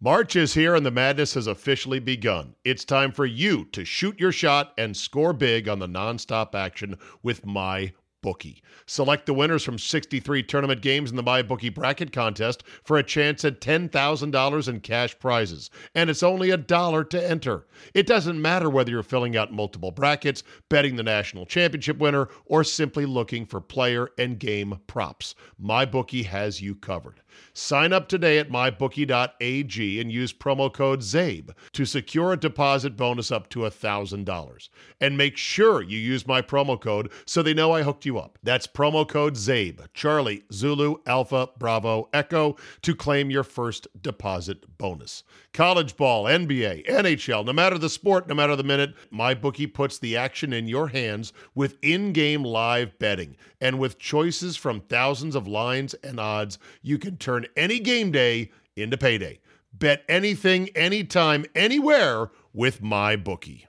[0.00, 2.54] March is here and the madness has officially begun.
[2.62, 6.96] It's time for you to shoot your shot and score big on the nonstop action
[7.20, 8.62] with my bookie.
[8.86, 13.44] Select the winners from 63 tournament games in the MyBookie bracket contest for a chance
[13.44, 15.68] at $10,000 in cash prizes.
[15.96, 17.66] And it's only a dollar to enter.
[17.92, 22.62] It doesn't matter whether you're filling out multiple brackets, betting the national championship winner, or
[22.62, 25.34] simply looking for player and game props.
[25.60, 27.20] MyBookie has you covered.
[27.60, 33.32] Sign up today at mybookie.ag and use promo code CZABE to secure a deposit bonus
[33.32, 34.68] up to $1,000.
[35.00, 38.38] And make sure you use my promo code so they know I hooked you up.
[38.44, 45.24] That's promo code CZABE, Charlie, Zulu, Alpha, Bravo, Echo to claim your first deposit bonus.
[45.52, 50.16] College ball, NBA, NHL, no matter the sport, no matter the minute, MyBookie puts the
[50.16, 53.36] action in your hands with in game live betting.
[53.60, 58.50] And with choices from thousands of lines and odds, you can turn any game day
[58.76, 59.40] into payday.
[59.72, 63.66] Bet anything, anytime, anywhere with my bookie.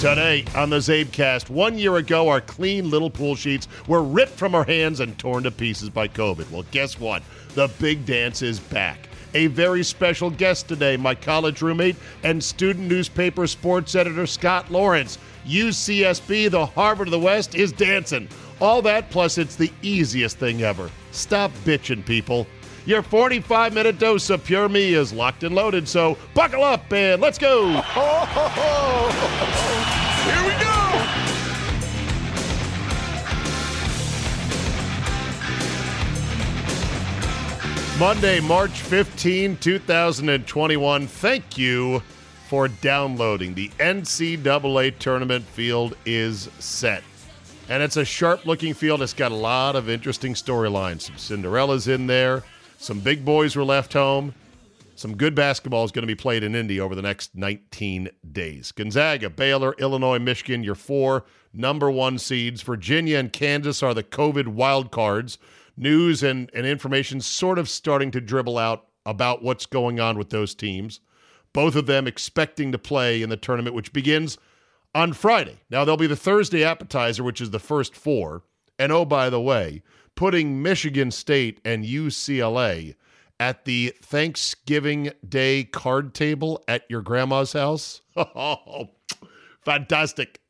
[0.00, 4.54] Today on the Czabecast, one year ago, our clean little pool sheets were ripped from
[4.54, 6.48] our hands and torn to pieces by COVID.
[6.52, 7.22] Well, guess what?
[7.54, 9.08] The big dance is back.
[9.34, 15.18] A very special guest today, my college roommate and student newspaper sports editor Scott Lawrence.
[15.46, 18.28] UCSB, the Harvard of the West, is dancing.
[18.60, 20.90] All that plus it's the easiest thing ever.
[21.12, 22.46] Stop bitching, people.
[22.86, 27.20] Your 45 minute dose of Pure Me is locked and loaded, so buckle up and
[27.20, 27.68] let's go.
[30.24, 30.78] Here we go.
[37.98, 41.06] Monday, March 15, 2021.
[41.06, 42.02] Thank you
[42.48, 43.52] for downloading.
[43.52, 47.04] The NCAA tournament field is set.
[47.68, 49.02] And it's a sharp looking field.
[49.02, 51.02] It's got a lot of interesting storylines.
[51.02, 52.42] Some Cinderella's in there.
[52.78, 54.34] Some big boys were left home.
[54.94, 58.72] Some good basketball is going to be played in Indy over the next 19 days.
[58.72, 62.62] Gonzaga, Baylor, Illinois, Michigan, your four number one seeds.
[62.62, 65.36] Virginia and Kansas are the COVID wild cards.
[65.76, 70.30] News and, and information sort of starting to dribble out about what's going on with
[70.30, 71.00] those teams.
[71.52, 74.38] Both of them expecting to play in the tournament, which begins
[74.94, 75.60] on Friday.
[75.70, 78.42] Now, there'll be the Thursday appetizer, which is the first four.
[78.78, 79.82] And oh, by the way,
[80.14, 82.94] putting Michigan State and UCLA
[83.40, 88.02] at the Thanksgiving Day card table at your grandma's house.
[88.16, 88.90] Oh,
[89.62, 90.40] fantastic.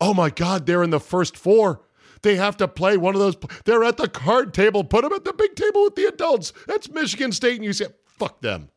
[0.00, 1.82] Oh my God, they're in the first four.
[2.22, 3.36] They have to play one of those.
[3.64, 4.84] They're at the card table.
[4.84, 6.52] Put them at the big table with the adults.
[6.66, 7.92] That's Michigan State and UCLA.
[8.06, 8.70] Fuck them.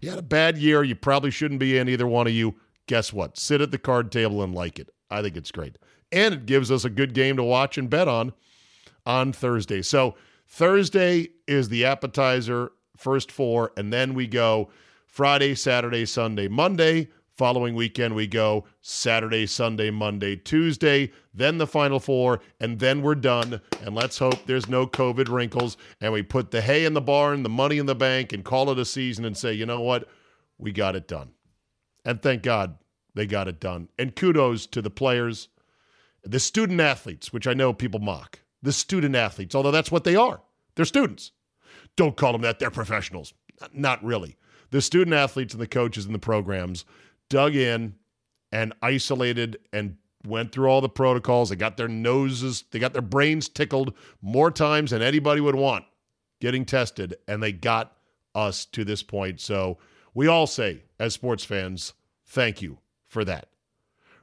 [0.00, 0.82] You had a bad year.
[0.82, 2.54] You probably shouldn't be in either one of you.
[2.86, 3.36] Guess what?
[3.36, 4.90] Sit at the card table and like it.
[5.10, 5.76] I think it's great.
[6.12, 8.32] And it gives us a good game to watch and bet on
[9.04, 9.82] on Thursday.
[9.82, 10.14] So
[10.46, 14.70] Thursday is the appetizer, first four, and then we go
[15.06, 17.08] Friday, Saturday, Sunday, Monday.
[17.38, 23.14] Following weekend, we go Saturday, Sunday, Monday, Tuesday, then the final four, and then we're
[23.14, 23.60] done.
[23.80, 25.76] And let's hope there's no COVID wrinkles.
[26.00, 28.70] And we put the hay in the barn, the money in the bank, and call
[28.70, 30.08] it a season and say, you know what?
[30.58, 31.30] We got it done.
[32.04, 32.76] And thank God
[33.14, 33.88] they got it done.
[33.96, 35.46] And kudos to the players,
[36.24, 38.40] the student athletes, which I know people mock.
[38.62, 40.40] The student athletes, although that's what they are.
[40.74, 41.30] They're students.
[41.94, 42.58] Don't call them that.
[42.58, 43.32] They're professionals.
[43.72, 44.36] Not really.
[44.70, 46.84] The student athletes and the coaches and the programs
[47.28, 47.94] dug in
[48.52, 49.96] and isolated and
[50.26, 51.50] went through all the protocols.
[51.50, 55.84] They got their noses, they got their brains tickled more times than anybody would want
[56.40, 57.96] getting tested, and they got
[58.34, 59.40] us to this point.
[59.40, 59.78] So
[60.14, 61.94] we all say, as sports fans,
[62.26, 63.48] thank you for that.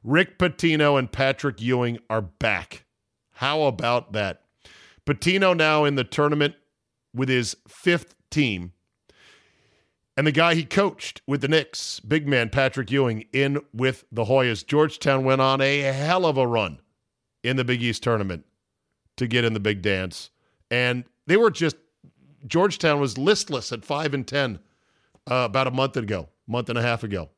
[0.03, 2.85] Rick Pitino and Patrick Ewing are back.
[3.31, 4.41] How about that?
[5.05, 6.55] Pitino now in the tournament
[7.13, 8.71] with his fifth team.
[10.17, 14.25] And the guy he coached with the Knicks, big man Patrick Ewing, in with the
[14.25, 14.65] Hoyas.
[14.65, 16.79] Georgetown went on a hell of a run
[17.43, 18.45] in the Big East tournament
[19.17, 20.29] to get in the big dance.
[20.71, 21.75] And they were just,
[22.47, 24.59] Georgetown was listless at 5 and 10
[25.29, 27.29] uh, about a month ago, month and a half ago.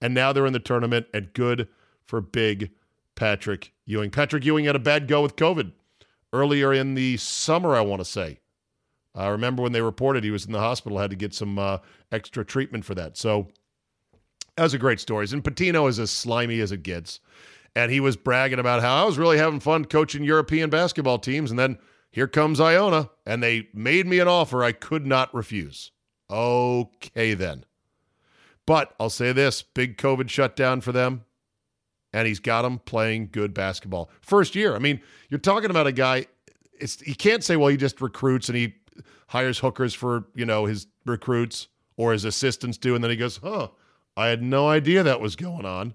[0.00, 1.68] And now they're in the tournament and good
[2.04, 2.70] for big
[3.16, 4.10] Patrick Ewing.
[4.10, 5.72] Patrick Ewing had a bad go with COVID
[6.32, 8.38] earlier in the summer, I want to say.
[9.14, 11.78] I remember when they reported he was in the hospital, had to get some uh,
[12.12, 13.16] extra treatment for that.
[13.16, 13.48] So
[14.56, 15.26] that was a great story.
[15.32, 17.20] And Pitino is as slimy as it gets.
[17.74, 21.50] And he was bragging about how I was really having fun coaching European basketball teams.
[21.50, 21.78] And then
[22.10, 25.92] here comes Iona, and they made me an offer I could not refuse.
[26.28, 27.64] Okay, then.
[28.66, 31.24] But I'll say this big COVID shutdown for them,
[32.12, 34.10] and he's got them playing good basketball.
[34.20, 34.74] First year.
[34.74, 36.26] I mean, you're talking about a guy,
[36.72, 38.74] it's, he can't say, well, he just recruits and he
[39.30, 42.96] hires hookers for, you know, his recruits or his assistants do.
[42.96, 43.68] And then he goes, huh,
[44.16, 45.94] I had no idea that was going on.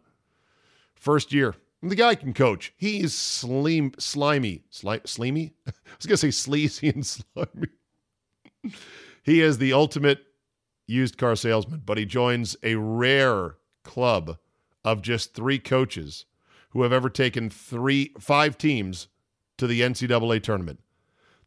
[0.94, 1.54] First year.
[1.82, 2.74] And the guy can coach.
[2.78, 4.64] He's slim, slimy.
[4.72, 5.54] Sli- slimy?
[5.68, 7.68] I was going to say sleazy and slimy.
[9.22, 10.20] he is the ultimate
[10.88, 14.38] used car salesman, but he joins a rare club
[14.86, 16.26] of just three coaches
[16.70, 19.10] who have ever taken three, five teams
[19.58, 20.80] to the NCAA tournament.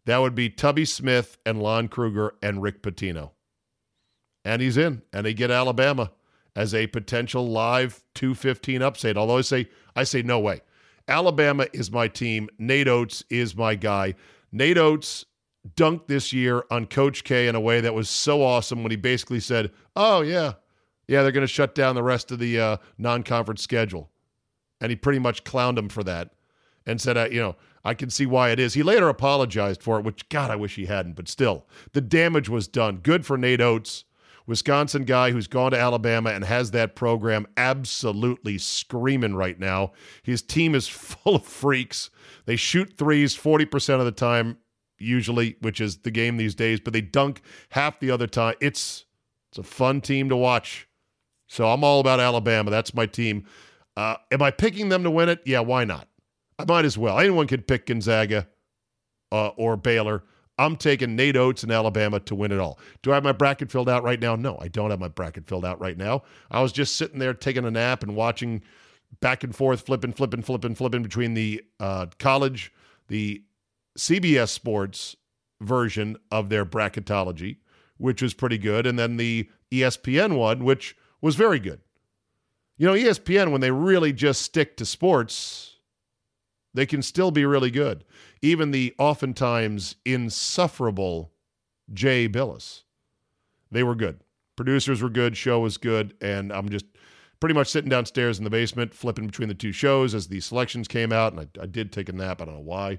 [0.09, 3.33] That would be Tubby Smith and Lon Kruger and Rick Pitino.
[4.43, 6.13] And he's in, and they get Alabama
[6.57, 9.19] as a potential live 215 upset.
[9.19, 10.63] Although I say I say no way.
[11.09, 12.49] Alabama is my team.
[12.59, 14.15] Nate Oats is my guy.
[14.51, 15.27] Nate Oats
[15.77, 18.97] dunked this year on Coach K in a way that was so awesome when he
[18.97, 20.55] basically said, "Oh yeah,
[21.07, 24.09] yeah, they're going to shut down the rest of the uh, non-conference schedule,"
[24.81, 26.31] and he pretty much clowned him for that
[26.87, 27.57] and said, uh, "You know,
[27.89, 28.75] I can see why it is.
[28.75, 32.47] He later apologized for it, which, God, I wish he hadn't, but still, the damage
[32.47, 32.99] was done.
[32.99, 34.05] Good for Nate Oats,
[34.47, 39.93] Wisconsin guy who's gone to Alabama and has that program absolutely screaming right now.
[40.23, 42.11] His team is full of freaks.
[42.45, 44.59] They shoot threes 40% of the time,
[44.99, 47.41] usually, which is the game these days, but they dunk
[47.71, 48.57] half the other time.
[48.61, 49.07] It's
[49.51, 50.87] it's a fun team to watch.
[51.47, 52.71] So I'm all about Alabama.
[52.71, 53.47] That's my team.
[53.97, 55.41] Uh, am I picking them to win it?
[55.47, 56.07] Yeah, why not?
[56.59, 57.19] I might as well.
[57.19, 58.49] Anyone could pick Gonzaga
[59.31, 60.25] uh, or Baylor.
[60.59, 62.81] I'm taking Nate Oats in Alabama to win it all.
[63.03, 64.35] Do I have my bracket filled out right now?
[64.35, 66.23] No, I don't have my bracket filled out right now.
[66.51, 68.63] I was just sitting there taking a nap and watching
[69.21, 72.73] back and forth, flipping, flipping, flipping, flipping between the uh, college,
[73.07, 73.45] the
[73.97, 75.15] CBS Sports
[75.61, 77.59] version of their bracketology,
[77.97, 81.81] which was pretty good, and then the ESPN one, which was very good.
[82.77, 85.77] You know, ESPN, when they really just stick to sports,
[86.75, 88.05] they can still be really good.
[88.43, 91.33] Even the oftentimes insufferable
[91.93, 92.83] Jay Bilas.
[93.71, 94.21] They were good.
[94.57, 96.87] Producers were good, show was good, and I'm just
[97.41, 100.89] pretty much sitting downstairs in the basement, flipping between the two shows as the selections
[100.89, 102.43] came out, and I, I did take a nap.
[102.43, 102.99] I don't know why.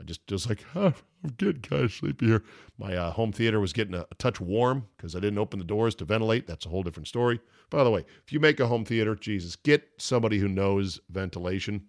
[0.00, 0.92] I just was like, oh,
[1.24, 2.42] I'm getting kind of sleepy here.
[2.78, 5.64] My uh, home theater was getting a, a touch warm because I didn't open the
[5.64, 6.46] doors to ventilate.
[6.46, 7.40] That's a whole different story.
[7.70, 11.86] By the way, if you make a home theater, Jesus, get somebody who knows ventilation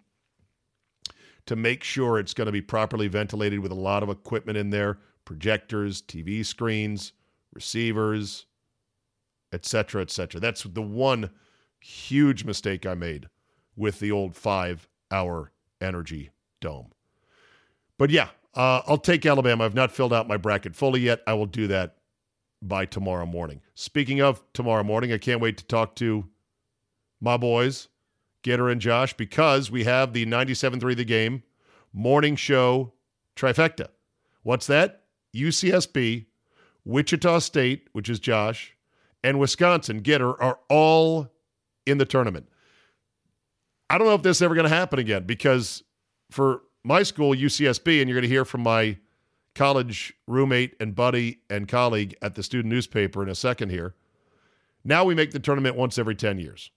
[1.46, 4.70] to make sure it's going to be properly ventilated with a lot of equipment in
[4.70, 7.12] there projectors, TV screens,
[7.52, 8.44] receivers,
[9.52, 10.40] etc., etc.
[10.40, 11.30] That's the one
[11.80, 13.28] huge mistake I made
[13.76, 16.92] with the old five hour energy dome.
[17.98, 19.64] But yeah, uh, I'll take Alabama.
[19.64, 21.22] I've not filled out my bracket fully yet.
[21.26, 21.96] I will do that
[22.60, 23.60] by tomorrow morning.
[23.74, 26.26] Speaking of tomorrow morning, I can't wait to talk to
[27.20, 27.88] my boys
[28.44, 31.42] Gitter and Josh because we have the 97.3 The Game
[31.92, 32.92] morning show
[33.34, 33.88] trifecta.
[34.42, 35.04] What's that?
[35.34, 36.26] UCSB,
[36.84, 38.76] Wichita State, which is Josh,
[39.24, 41.32] and Wisconsin, Gitter, are all
[41.86, 42.48] in the tournament.
[43.90, 45.82] I don't know if this is ever going to happen again because
[46.30, 48.98] for my school, UCSB, and you're going to hear from my
[49.54, 53.94] college roommate and buddy and colleague at the student newspaper in a second here.
[54.84, 56.70] Now we make the tournament once every 10 years.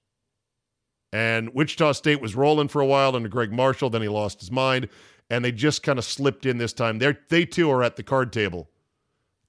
[1.17, 3.89] And Wichita State was rolling for a while under Greg Marshall.
[3.89, 4.87] Then he lost his mind,
[5.31, 6.99] and they just kind of slipped in this time.
[6.99, 8.69] They they too are at the card table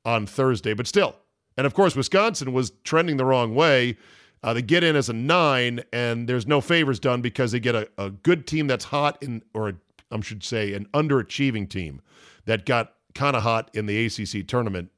[0.03, 1.15] on Thursday, but still.
[1.59, 3.99] And of course, Wisconsin was trending the wrong way.
[4.43, 7.75] Uh, they get in as a nine, and there's no favors done because they get
[7.75, 9.75] a, a good team that's hot in, or
[10.11, 12.01] I should say, an underachieving team
[12.47, 14.91] that got kind of hot in the ACC tournament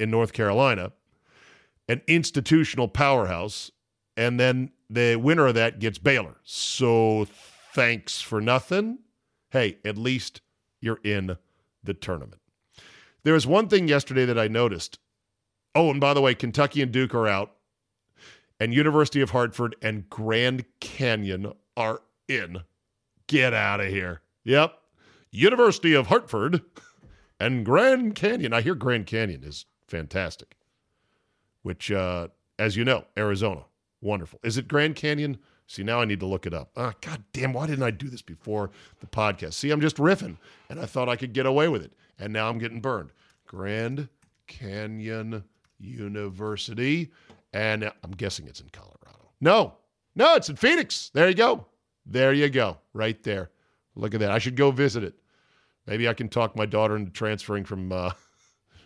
[0.00, 0.90] in North Carolina,
[1.88, 3.70] an institutional powerhouse,
[4.16, 6.36] and then the winner of that gets Baylor.
[6.44, 7.26] So
[7.74, 8.98] thanks for nothing.
[9.50, 10.40] Hey, at least
[10.80, 11.36] you're in
[11.82, 12.40] the tournament.
[13.24, 14.98] There was one thing yesterday that I noticed.
[15.74, 17.52] Oh, and by the way, Kentucky and Duke are out.
[18.58, 22.62] and University of Hartford and Grand Canyon are in.
[23.26, 24.22] Get out of here.
[24.44, 24.78] Yep.
[25.30, 26.62] University of Hartford
[27.38, 28.52] and Grand Canyon.
[28.52, 30.56] I hear Grand Canyon is fantastic,
[31.62, 32.28] which, uh,
[32.58, 33.64] as you know, Arizona,
[34.00, 34.40] wonderful.
[34.42, 35.38] Is it Grand Canyon?
[35.66, 36.70] See, now I need to look it up.
[36.76, 39.54] Ah, God damn, why didn't I do this before the podcast?
[39.54, 40.36] See, I'm just riffing,
[40.70, 43.10] and I thought I could get away with it, and now I'm getting burned.
[43.46, 44.08] Grand
[44.46, 45.42] Canyon
[45.78, 47.10] University,
[47.52, 49.30] and I'm guessing it's in Colorado.
[49.40, 49.74] No,
[50.14, 51.10] no, it's in Phoenix.
[51.12, 51.66] There you go.
[52.06, 52.78] There you go.
[52.92, 53.50] Right there.
[53.96, 54.30] Look at that.
[54.30, 55.14] I should go visit it.
[55.86, 58.12] Maybe I can talk my daughter into transferring from uh,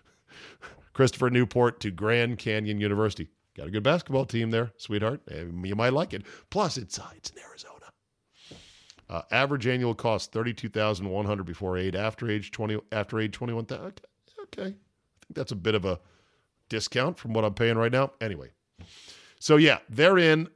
[0.92, 3.28] Christopher Newport to Grand Canyon University.
[3.60, 5.20] Got a good basketball team there, sweetheart.
[5.30, 6.22] Eh, you might like it.
[6.48, 7.74] Plus, it's uh, it's in Arizona.
[9.06, 11.94] Uh, average annual cost thirty two thousand one hundred before aid.
[11.94, 14.00] After age twenty, after age twenty one thousand.
[14.40, 16.00] Okay, okay, I think that's a bit of a
[16.70, 18.12] discount from what I'm paying right now.
[18.22, 18.48] Anyway,
[19.38, 20.48] so yeah, they're in.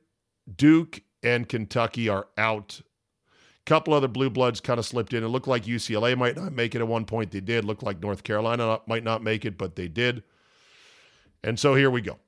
[0.56, 2.80] Duke and Kentucky are out.
[2.80, 5.22] A couple other blue bloods kind of slipped in.
[5.22, 7.32] It looked like UCLA might not make it at one point.
[7.32, 7.66] They did.
[7.66, 10.22] Looked like North Carolina might not make it, but they did.
[11.42, 12.18] And so here we go.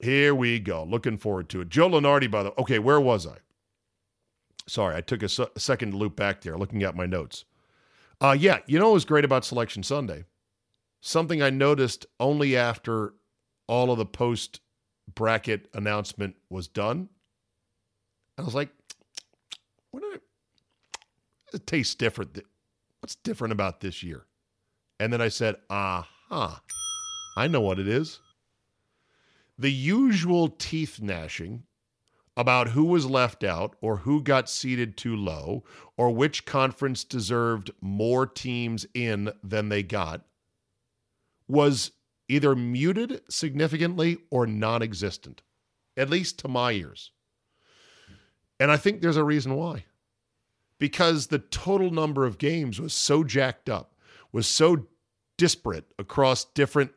[0.00, 0.84] Here we go.
[0.84, 1.68] Looking forward to it.
[1.68, 2.54] Joe Lunardi, by the way.
[2.58, 3.36] Okay, where was I?
[4.66, 7.44] Sorry, I took a, su- a second loop back there, looking at my notes.
[8.20, 10.24] Uh, yeah, you know what was great about Selection Sunday?
[11.00, 13.14] Something I noticed only after
[13.66, 14.60] all of the post
[15.14, 17.08] bracket announcement was done.
[18.38, 18.70] I was like,
[19.90, 22.38] what did I, it tastes different.
[23.00, 24.26] What's different about this year?
[24.98, 26.62] And then I said, aha,
[27.36, 28.20] I know what it is.
[29.60, 31.64] The usual teeth gnashing
[32.34, 35.64] about who was left out or who got seated too low
[35.98, 40.24] or which conference deserved more teams in than they got
[41.46, 41.92] was
[42.26, 45.42] either muted significantly or non existent,
[45.94, 47.10] at least to my ears.
[48.58, 49.84] And I think there's a reason why
[50.78, 53.92] because the total number of games was so jacked up,
[54.32, 54.86] was so
[55.36, 56.92] disparate across different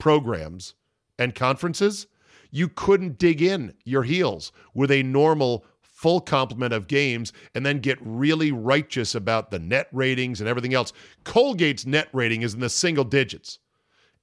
[0.00, 0.74] programs
[1.22, 2.06] and conferences,
[2.50, 7.78] you couldn't dig in your heels with a normal full complement of games and then
[7.78, 10.92] get really righteous about the net ratings and everything else.
[11.24, 13.60] Colgate's net rating is in the single digits,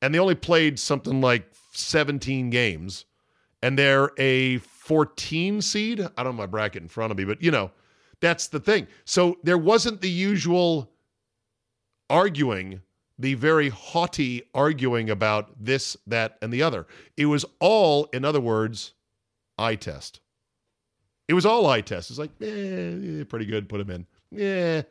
[0.01, 3.06] and they only played something like 17 games,
[3.63, 6.01] and they're a 14 seed.
[6.01, 7.72] I don't have my bracket in front of me, but you know,
[8.20, 8.88] that's the thing.
[9.06, 10.91] So there wasn't the usual
[12.10, 12.82] arguing,
[13.19, 16.88] the very haughty arguing about this, that, and the other.
[17.17, 18.93] It was all, in other words,
[19.57, 20.21] eye test.
[21.27, 22.09] It was all eye test.
[22.09, 23.69] It's like, eh, pretty good.
[23.69, 24.07] Put him in.
[24.31, 24.81] Yeah.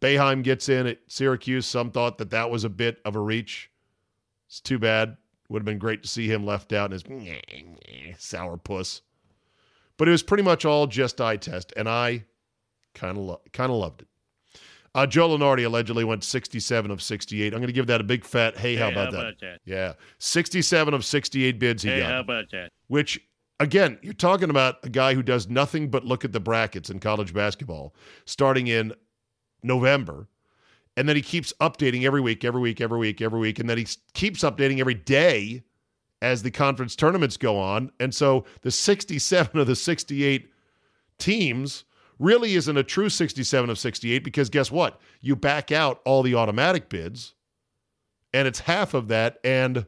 [0.00, 1.66] Boeheim gets in at Syracuse.
[1.66, 3.70] Some thought that that was a bit of a reach.
[4.48, 5.16] It's too bad.
[5.50, 9.02] Would have been great to see him left out in his sour puss.
[9.98, 12.24] But it was pretty much all just eye test, and I
[12.94, 14.08] Kind of lo- kind of loved it.
[14.94, 17.52] Uh, Joe Lunardi allegedly went 67 of 68.
[17.52, 19.20] I'm going to give that a big fat hey, how, hey, about, how that?
[19.20, 19.60] about, that?
[19.64, 19.94] Yeah.
[20.18, 22.10] 67 of 68 bids he hey, got.
[22.12, 22.70] how about that?
[22.86, 23.20] Which,
[23.58, 27.00] again, you're talking about a guy who does nothing but look at the brackets in
[27.00, 28.92] college basketball starting in
[29.64, 30.28] November.
[30.96, 33.58] And then he keeps updating every week, every week, every week, every week.
[33.58, 35.64] And then he keeps updating every day
[36.22, 37.90] as the conference tournaments go on.
[37.98, 40.48] And so the 67 of the 68
[41.18, 41.84] teams
[42.18, 45.00] really isn't a true 67 of 68 because guess what?
[45.20, 47.34] You back out all the automatic bids
[48.32, 49.86] and it's half of that and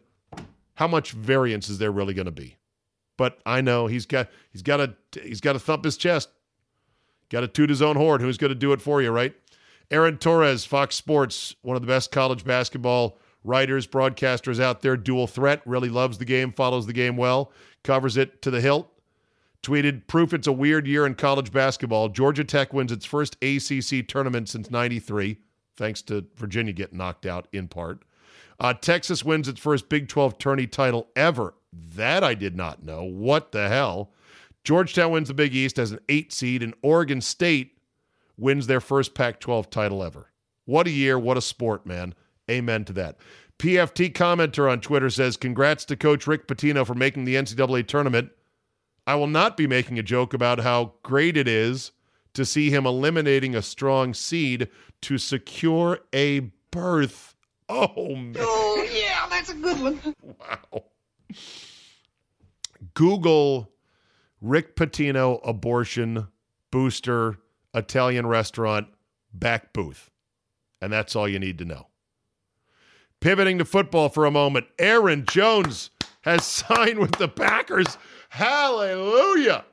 [0.74, 2.56] how much variance is there really going to be?
[3.16, 6.28] But I know he's got he's got to he's got to thump his chest.
[7.28, 8.20] Got to toot his own horn.
[8.20, 9.34] Who's going to do it for you, right?
[9.90, 15.26] Aaron Torres, Fox Sports, one of the best college basketball writers, broadcasters out there, dual
[15.26, 17.52] threat, really loves the game, follows the game well,
[17.84, 18.90] covers it to the hilt
[19.66, 22.08] tweeted proof it's a weird year in college basketball.
[22.08, 25.38] Georgia Tech wins its first ACC tournament since 93,
[25.76, 28.04] thanks to Virginia getting knocked out in part.
[28.60, 31.54] Uh, Texas wins its first Big 12 tourney title ever.
[31.72, 33.02] That I did not know.
[33.02, 34.12] What the hell?
[34.62, 37.76] Georgetown wins the Big East as an eight seed, and Oregon State
[38.36, 40.30] wins their first Pac 12 title ever.
[40.64, 41.18] What a year.
[41.18, 42.14] What a sport, man.
[42.48, 43.16] Amen to that.
[43.58, 48.30] PFT commenter on Twitter says, Congrats to Coach Rick Pitino for making the NCAA tournament.
[49.06, 51.92] I will not be making a joke about how great it is
[52.34, 54.68] to see him eliminating a strong seed
[55.02, 57.34] to secure a berth.
[57.68, 58.36] Oh, man.
[58.38, 60.14] Oh, yeah, that's a good one.
[60.22, 60.84] Wow.
[62.94, 63.70] Google
[64.40, 66.28] Rick Pitino abortion
[66.70, 67.38] booster
[67.74, 68.88] Italian restaurant
[69.32, 70.10] back booth.
[70.80, 71.88] And that's all you need to know.
[73.20, 74.66] Pivoting to football for a moment.
[74.78, 75.90] Aaron Jones
[76.22, 77.96] has signed with the Packers.
[78.28, 79.64] Hallelujah.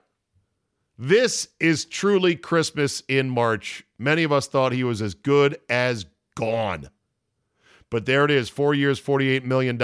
[0.97, 3.83] This is truly Christmas in March.
[3.97, 6.05] Many of us thought he was as good as
[6.35, 6.89] gone.
[7.89, 9.77] But there it is four years, $48 million.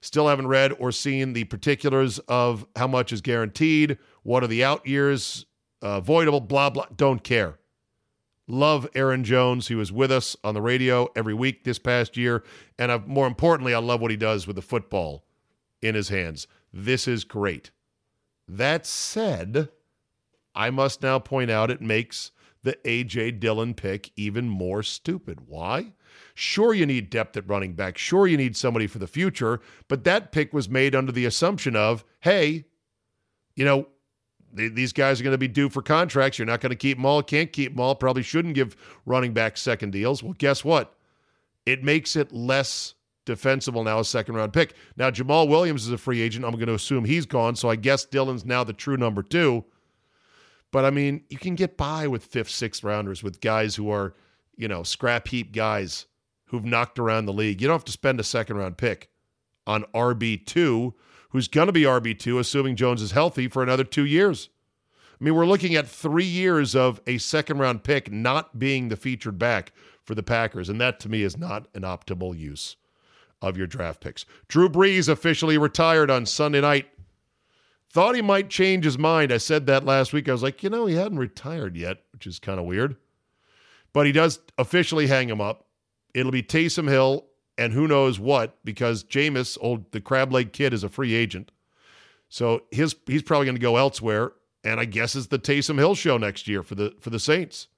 [0.00, 4.62] Still haven't read or seen the particulars of how much is guaranteed, what are the
[4.62, 5.46] out years,
[5.82, 6.86] uh, voidable, blah, blah.
[6.96, 7.58] Don't care.
[8.48, 9.68] Love Aaron Jones.
[9.68, 12.44] He was with us on the radio every week this past year.
[12.78, 15.24] And I, more importantly, I love what he does with the football
[15.82, 16.46] in his hands.
[16.78, 17.70] This is great.
[18.46, 19.70] That said,
[20.54, 22.32] I must now point out it makes
[22.64, 23.30] the A.J.
[23.32, 25.40] Dillon pick even more stupid.
[25.46, 25.94] Why?
[26.34, 27.96] Sure, you need depth at running back.
[27.96, 29.60] Sure, you need somebody for the future.
[29.88, 32.66] But that pick was made under the assumption of, hey,
[33.54, 33.88] you know,
[34.52, 36.38] these guys are going to be due for contracts.
[36.38, 37.22] You're not going to keep them all.
[37.22, 37.94] Can't keep them all.
[37.94, 40.22] Probably shouldn't give running back second deals.
[40.22, 40.94] Well, guess what?
[41.64, 42.95] It makes it less
[43.26, 44.74] defensible now, a second round pick.
[44.96, 46.44] Now, Jamaal Williams is a free agent.
[46.44, 47.56] I'm going to assume he's gone.
[47.56, 49.64] So I guess Dillon's now the true number two.
[50.72, 54.14] But I mean, you can get by with fifth, sixth rounders with guys who are,
[54.56, 56.06] you know, scrap heap guys
[56.46, 57.60] who've knocked around the league.
[57.60, 59.10] You don't have to spend a second round pick
[59.66, 60.94] on RB2
[61.30, 64.48] who's going to be RB2, assuming Jones is healthy for another two years.
[65.20, 68.96] I mean, we're looking at three years of a second round pick not being the
[68.96, 70.68] featured back for the Packers.
[70.68, 72.76] And that to me is not an optimal use
[73.42, 74.24] of your draft picks.
[74.48, 76.88] Drew Brees officially retired on Sunday night.
[77.90, 79.32] Thought he might change his mind.
[79.32, 80.28] I said that last week.
[80.28, 82.96] I was like, you know, he hadn't retired yet, which is kind of weird.
[83.92, 85.66] But he does officially hang him up.
[86.12, 87.26] It'll be Taysom Hill
[87.58, 91.50] and who knows what because Jameis, old the crab leg kid, is a free agent.
[92.28, 94.32] So his he's probably going to go elsewhere,
[94.64, 97.68] and I guess it's the Taysom Hill show next year for the for the Saints.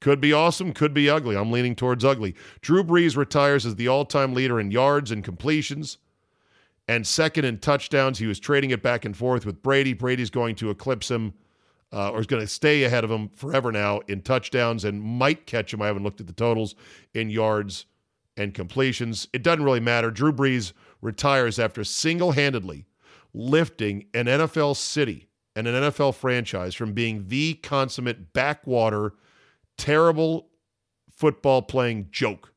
[0.00, 1.36] Could be awesome, could be ugly.
[1.36, 2.34] I'm leaning towards ugly.
[2.60, 5.98] Drew Brees retires as the all-time leader in yards and completions,
[6.86, 8.18] and second in touchdowns.
[8.18, 9.92] He was trading it back and forth with Brady.
[9.92, 11.34] Brady's going to eclipse him,
[11.92, 15.46] uh, or is going to stay ahead of him forever now in touchdowns, and might
[15.46, 15.82] catch him.
[15.82, 16.76] I haven't looked at the totals
[17.14, 17.86] in yards
[18.36, 19.26] and completions.
[19.32, 20.10] It doesn't really matter.
[20.10, 22.86] Drew Brees retires after single handedly
[23.34, 29.14] lifting an NFL city and an NFL franchise from being the consummate backwater,
[29.78, 30.48] terrible
[31.10, 32.52] football playing joke.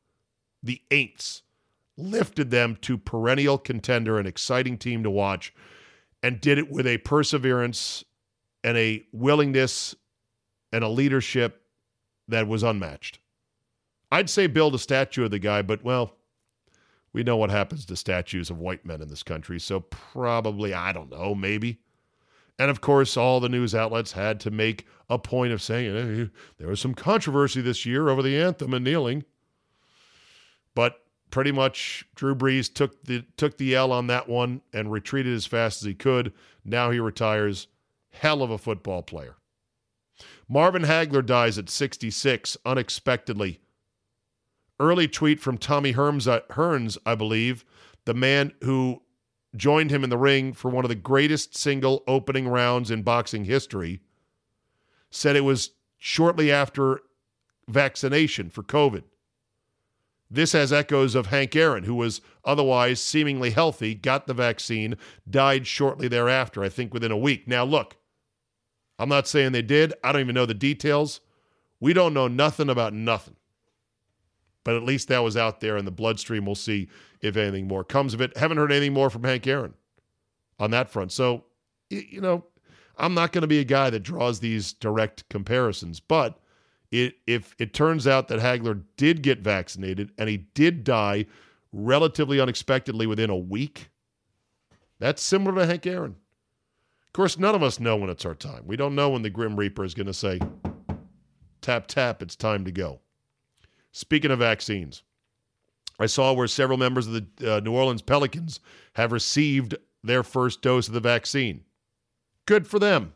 [0.62, 1.42] The Aints
[1.96, 5.54] lifted them to perennial contender, an exciting team to watch,
[6.22, 8.04] and did it with a perseverance
[8.62, 9.94] and a willingness
[10.72, 11.62] and a leadership
[12.28, 13.18] that was unmatched.
[14.10, 16.14] I'd say build a statue of the guy, but well,
[17.12, 20.92] we know what happens to statues of white men in this country, so probably, I
[20.92, 21.80] don't know, maybe.
[22.62, 26.30] And of course, all the news outlets had to make a point of saying hey,
[26.58, 29.24] there was some controversy this year over the anthem and kneeling.
[30.72, 31.00] But
[31.32, 35.44] pretty much Drew Brees took the took the L on that one and retreated as
[35.44, 36.32] fast as he could.
[36.64, 37.66] Now he retires.
[38.10, 39.34] Hell of a football player.
[40.48, 43.58] Marvin Hagler dies at 66 unexpectedly
[44.78, 47.64] early tweet from Tommy Hearns, uh, Hearns, I believe,
[48.04, 49.02] the man who
[49.56, 53.44] joined him in the ring for one of the greatest single opening rounds in boxing
[53.44, 54.00] history,
[55.10, 57.00] said it was shortly after
[57.68, 59.04] vaccination for COVID.
[60.30, 64.96] This has echoes of Hank Aaron, who was otherwise seemingly healthy, got the vaccine,
[65.28, 67.46] died shortly thereafter, I think within a week.
[67.46, 67.96] Now, look,
[68.98, 69.92] I'm not saying they did.
[70.02, 71.20] I don't even know the details.
[71.80, 73.36] We don't know nothing about nothing.
[74.64, 76.46] But at least that was out there in the bloodstream.
[76.46, 76.88] We'll see
[77.20, 78.36] if anything more comes of it.
[78.36, 79.74] Haven't heard anything more from Hank Aaron
[80.58, 81.12] on that front.
[81.12, 81.44] So,
[81.90, 82.44] you know,
[82.96, 85.98] I'm not going to be a guy that draws these direct comparisons.
[85.98, 86.38] But
[86.90, 91.26] it, if it turns out that Hagler did get vaccinated and he did die
[91.72, 93.88] relatively unexpectedly within a week,
[94.98, 96.16] that's similar to Hank Aaron.
[97.06, 98.62] Of course, none of us know when it's our time.
[98.66, 100.38] We don't know when the Grim Reaper is going to say,
[101.60, 103.00] tap, tap, it's time to go.
[103.92, 105.02] Speaking of vaccines,
[106.00, 108.58] I saw where several members of the uh, New Orleans Pelicans
[108.94, 111.64] have received their first dose of the vaccine.
[112.46, 113.12] Good for them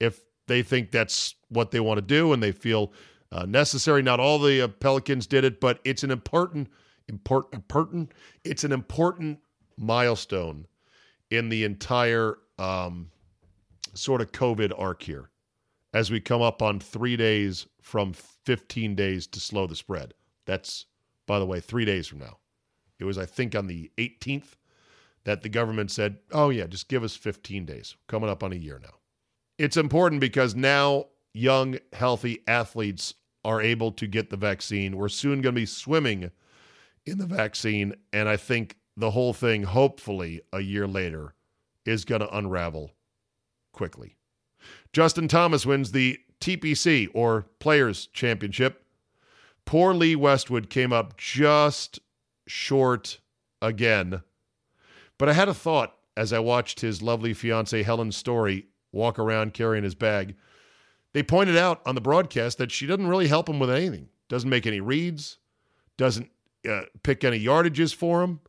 [0.00, 2.92] if they think that's what they want to do and they feel
[3.30, 4.02] uh, necessary.
[4.02, 6.68] Not all the uh, Pelicans did it, but it's an important,
[7.08, 8.12] important, important.
[8.44, 9.40] It's an important
[9.76, 10.66] milestone
[11.30, 13.10] in the entire um,
[13.92, 15.28] sort of COVID arc here
[15.94, 20.12] as we come up on three days from 15 days to slow the spread.
[20.44, 20.86] That's,
[21.26, 22.38] by the way, three days from now.
[22.98, 24.56] It was, I think, on the 18th
[25.22, 27.96] that the government said, oh, yeah, just give us 15 days.
[28.08, 28.96] Coming up on a year now.
[29.56, 34.96] It's important because now young, healthy athletes are able to get the vaccine.
[34.96, 36.30] We're soon going to be swimming
[37.06, 37.94] in the vaccine.
[38.12, 41.34] And I think the whole thing, hopefully a year later,
[41.86, 42.92] is going to unravel
[43.72, 44.16] quickly.
[44.94, 48.84] Justin Thomas wins the TPC or Players Championship.
[49.64, 51.98] Poor Lee Westwood came up just
[52.46, 53.18] short
[53.60, 54.22] again.
[55.18, 59.52] But I had a thought as I watched his lovely fiancee Helen Storey walk around
[59.52, 60.36] carrying his bag.
[61.12, 64.08] They pointed out on the broadcast that she doesn't really help him with anything.
[64.28, 65.38] Doesn't make any reads,
[65.96, 66.30] doesn't
[66.70, 68.40] uh, pick any yardages for him.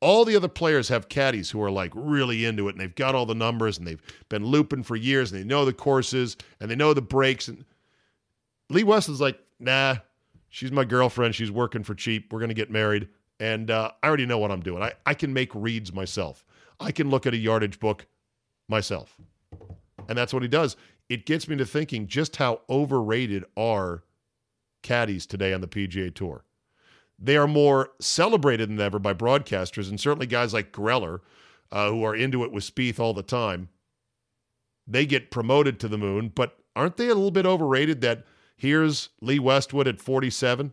[0.00, 3.14] All the other players have caddies who are like really into it and they've got
[3.14, 6.70] all the numbers and they've been looping for years and they know the courses and
[6.70, 7.48] they know the breaks.
[7.48, 7.64] And
[8.68, 9.96] Lee West is like, nah,
[10.48, 11.34] she's my girlfriend.
[11.34, 12.32] She's working for cheap.
[12.32, 13.08] We're going to get married.
[13.40, 14.82] And uh, I already know what I'm doing.
[14.82, 16.44] I, I can make reads myself.
[16.80, 18.06] I can look at a yardage book
[18.68, 19.16] myself.
[20.08, 20.76] And that's what he does.
[21.08, 24.04] It gets me to thinking just how overrated are
[24.82, 26.44] caddies today on the PGA Tour.
[27.18, 31.20] They are more celebrated than ever by broadcasters, and certainly guys like Greller,
[31.70, 33.68] uh, who are into it with Spieth all the time.
[34.86, 38.24] They get promoted to the moon, but aren't they a little bit overrated that
[38.56, 40.72] here's Lee Westwood at 47,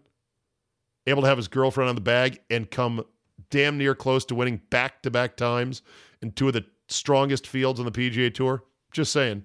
[1.07, 3.05] able to have his girlfriend on the bag and come
[3.49, 5.81] damn near close to winning back to back times
[6.21, 8.63] in two of the strongest fields on the PGA Tour?
[8.91, 9.43] Just saying.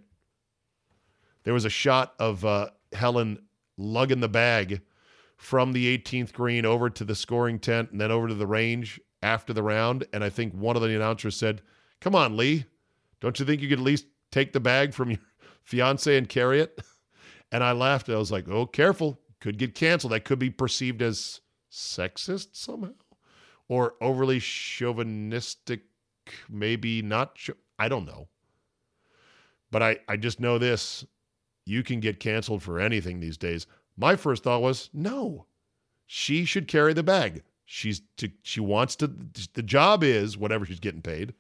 [1.45, 3.39] There was a shot of uh, Helen
[3.79, 4.81] lugging the bag
[5.47, 9.01] from the 18th green over to the scoring tent and then over to the range
[9.23, 10.05] after the round.
[10.13, 11.63] And I think one of the announcers said,
[12.01, 12.65] Come on, Lee.
[13.21, 15.21] Don't you think you could at least take the bag from your
[15.63, 16.81] fiance and carry it?
[17.53, 18.09] And I laughed.
[18.09, 19.21] I was like, Oh, careful.
[19.39, 20.13] Could get canceled.
[20.13, 22.95] That could be perceived as sexist somehow
[23.69, 25.83] or overly chauvinistic.
[26.51, 27.39] Maybe not.
[27.79, 28.27] I don't know.
[29.71, 31.07] But I, I just know this
[31.67, 33.69] you can get canceled for anything these days.
[33.97, 35.47] My first thought was, no,
[36.07, 37.43] she should carry the bag.
[37.65, 39.11] She's to, she wants to.
[39.55, 41.35] The job is whatever she's getting paid.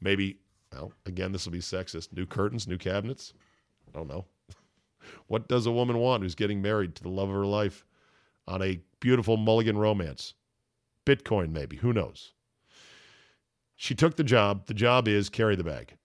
[0.00, 0.38] Maybe,
[0.72, 2.12] well, again, this will be sexist.
[2.12, 3.32] New curtains, new cabinets.
[3.88, 4.24] I don't know.
[5.28, 7.84] what does a woman want who's getting married to the love of her life
[8.48, 10.34] on a beautiful mulligan romance?
[11.06, 11.76] Bitcoin, maybe.
[11.76, 12.32] Who knows?
[13.76, 14.66] She took the job.
[14.66, 15.96] The job is carry the bag.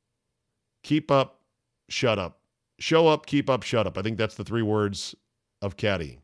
[0.84, 1.42] Keep up,
[1.90, 2.40] shut up.
[2.80, 3.98] Show up, keep up, shut up.
[3.98, 5.16] I think that's the three words
[5.62, 6.20] of caddying.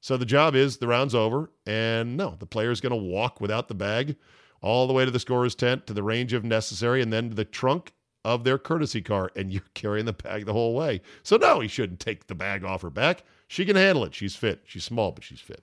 [0.00, 3.68] So the job is the round's over, and no, the player's going to walk without
[3.68, 4.16] the bag
[4.62, 7.34] all the way to the scorer's tent, to the range if necessary, and then to
[7.34, 7.92] the trunk
[8.24, 11.00] of their courtesy car, and you're carrying the bag the whole way.
[11.22, 13.24] So no, he shouldn't take the bag off her back.
[13.48, 14.14] She can handle it.
[14.14, 14.62] She's fit.
[14.64, 15.62] She's small, but she's fit.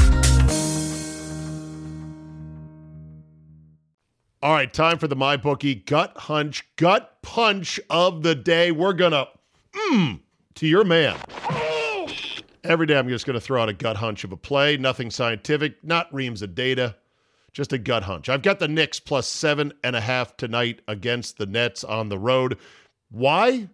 [4.43, 8.71] All right, time for the my bookie gut hunch, gut punch of the day.
[8.71, 9.27] We're gonna
[9.71, 10.19] mmm
[10.55, 11.15] to your man.
[12.63, 14.77] Every day I'm just gonna throw out a gut hunch of a play.
[14.77, 16.95] Nothing scientific, not reams of data,
[17.53, 18.29] just a gut hunch.
[18.29, 22.17] I've got the Knicks plus seven and a half tonight against the Nets on the
[22.17, 22.57] road.
[23.11, 23.69] Why?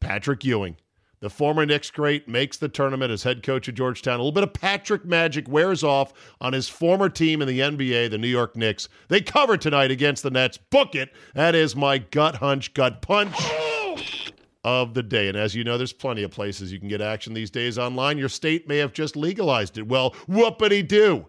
[0.00, 0.78] Patrick Ewing.
[1.20, 4.20] The former Knicks great makes the tournament as head coach of Georgetown.
[4.20, 8.10] A little bit of Patrick magic wears off on his former team in the NBA,
[8.10, 8.88] the New York Knicks.
[9.08, 10.58] They cover tonight against the Nets.
[10.58, 11.12] Book it.
[11.34, 15.28] That is my gut hunch, gut punch of the day.
[15.28, 18.18] And as you know, there's plenty of places you can get action these days online.
[18.18, 19.88] Your state may have just legalized it.
[19.88, 21.26] Well, whoopity do.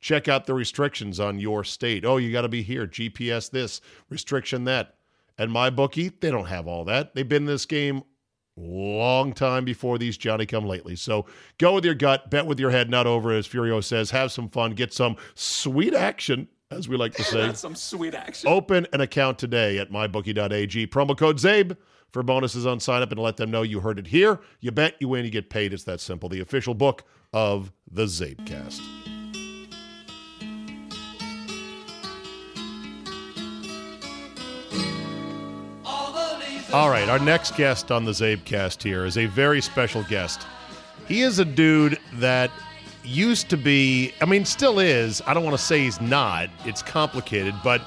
[0.00, 2.04] Check out the restrictions on your state.
[2.04, 2.86] Oh, you got to be here.
[2.86, 4.96] GPS this, restriction that.
[5.36, 7.14] And my bookie, they don't have all that.
[7.14, 8.02] They've been in this game
[8.60, 10.96] long time before these Johnny come lately.
[10.96, 11.26] So
[11.58, 14.10] go with your gut, bet with your head, not over, as Furio says.
[14.10, 17.52] Have some fun, get some sweet action, as we like to say.
[17.54, 18.48] Some sweet action.
[18.48, 20.86] Open an account today at mybookie.ag.
[20.86, 21.76] Promo code CZABE
[22.12, 24.38] for bonuses on sign up and let them know you heard it here.
[24.60, 25.72] You bet, you win, you get paid.
[25.72, 26.28] It's that simple.
[26.28, 29.09] The official book of the Czabecast.
[36.72, 40.46] All right, our next guest on the Czabecast here is a very special guest.
[41.08, 42.52] He is a dude that
[43.02, 45.20] used to be, I mean, still is.
[45.26, 47.82] I don't want to say he's not, it's complicated, but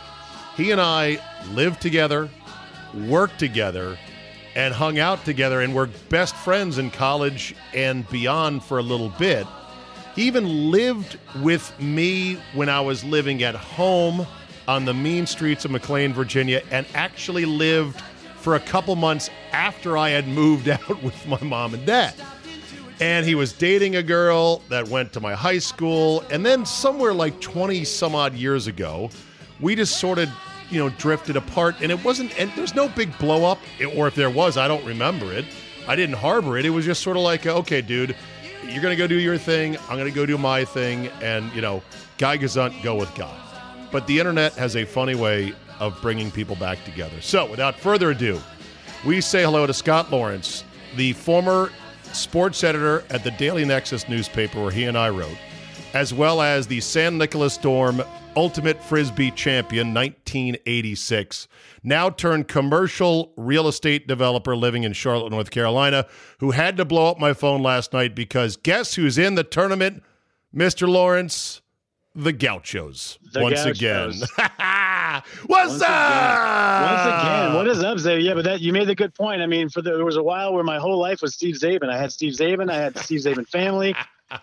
[0.57, 1.17] he and I
[1.53, 2.29] lived together,
[3.07, 3.97] worked together,
[4.53, 9.13] and hung out together, and were best friends in college and beyond for a little
[9.17, 9.47] bit.
[10.13, 14.27] He even lived with me when I was living at home
[14.67, 18.03] on the mean streets of McLean, Virginia, and actually lived
[18.43, 22.13] for a couple months after I had moved out with my mom and dad.
[22.99, 26.23] And he was dating a girl that went to my high school.
[26.29, 29.09] And then, somewhere like 20 some odd years ago,
[29.59, 30.29] we just sort of,
[30.69, 31.75] you know, drifted apart.
[31.81, 33.59] And it wasn't, and there's no big blow up,
[33.95, 35.45] or if there was, I don't remember it.
[35.87, 36.65] I didn't harbor it.
[36.65, 38.15] It was just sort of like, okay, dude,
[38.67, 39.77] you're going to go do your thing.
[39.89, 41.07] I'm going to go do my thing.
[41.21, 41.81] And, you know,
[42.17, 43.35] Guy Gazunt, go with God.
[43.91, 45.53] But the internet has a funny way
[45.83, 47.19] of bringing people back together.
[47.19, 48.39] So, without further ado,
[49.05, 50.63] we say hello to Scott Lawrence,
[50.95, 51.71] the former
[52.13, 55.37] sports editor at the Daily Nexus newspaper where he and I wrote,
[55.93, 58.01] as well as the San Nicolas Storm
[58.37, 61.49] Ultimate Frisbee Champion 1986,
[61.83, 66.07] now turned commercial real estate developer living in Charlotte, North Carolina,
[66.39, 70.01] who had to blow up my phone last night because guess who's in the tournament?
[70.55, 70.87] Mr.
[70.87, 71.61] Lawrence,
[72.15, 73.17] the Gauchos.
[73.33, 73.77] The once Gauchos.
[73.77, 74.11] again.
[75.45, 75.89] What's Once up?
[75.89, 76.81] again.
[76.81, 78.23] Once again, what is up, Czaban?
[78.23, 79.41] Yeah, but that you made a good point.
[79.41, 81.89] I mean, for the, there was a while where my whole life was Steve Czaban.
[81.89, 82.71] I had Steve Czaban.
[82.71, 83.95] I had the Steve Czaban family.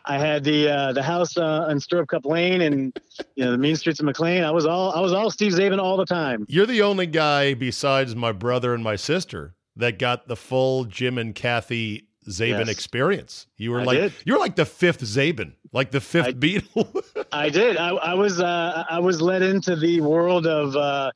[0.04, 2.96] I had the uh, the house uh, on Stirrup Cup Lane and
[3.34, 4.44] you know the mean streets of McLean.
[4.44, 6.46] I was all I was all Steve Czaban all the time.
[6.48, 11.18] You're the only guy besides my brother and my sister that got the full Jim
[11.18, 12.68] and Kathy Czaban Yes.
[12.68, 13.46] experience.
[13.56, 17.02] You were I like you're like the fifth Czaban, like the fifth I- Beatle.
[17.32, 17.76] I did.
[17.76, 21.12] I, I was uh, I was led into the world of uh,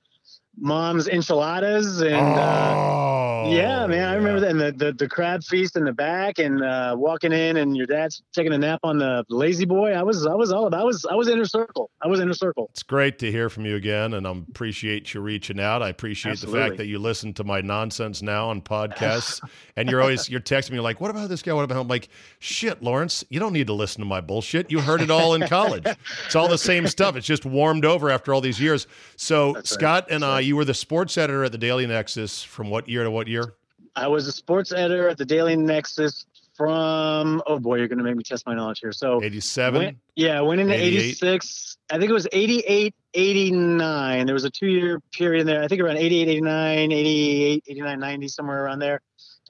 [0.56, 2.14] mom's enchiladas and.
[2.14, 4.40] Uh, oh, Yeah, man, I remember yeah.
[4.40, 4.50] that.
[4.50, 7.86] And the, the, the crab feast in the back, and uh, walking in, and your
[7.86, 9.92] dad's taking a nap on the lazy boy.
[9.92, 10.80] I was, I was all about.
[10.80, 11.90] I was, I was inner circle.
[12.02, 12.68] I was inner circle.
[12.72, 15.82] It's great to hear from you again, and I appreciate you reaching out.
[15.82, 20.00] I appreciate the fact that you listen to my nonsense now on podcasts, and you're
[20.00, 21.52] always you're texting me like, "What about this guy?
[21.52, 24.70] What about him?" I'm like, "Shit, Lawrence, you don't need to listen to my bullshit.
[24.70, 25.84] You heard it all in college.
[26.26, 27.16] It's all the same stuff.
[27.16, 28.86] It's just warmed over after all these years."
[29.16, 29.78] So That's right.
[29.80, 33.02] Scott and I, you were the sports editor at the Daily Nexus from what year
[33.04, 33.54] to what year?
[33.96, 37.42] I was a sports editor at the Daily Nexus from.
[37.46, 38.92] Oh boy, you're going to make me test my knowledge here.
[38.92, 39.82] So, Eighty-seven.
[39.82, 40.98] went, yeah, went into 88.
[40.98, 41.76] '86.
[41.90, 44.26] I think it was 88, 89.
[44.26, 45.62] There was a two-year period in there.
[45.62, 49.00] I think around 88, 89, 88, 89, 90, somewhere around there.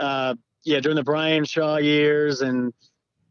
[0.01, 2.73] Uh, yeah, during the Brian Shaw years, and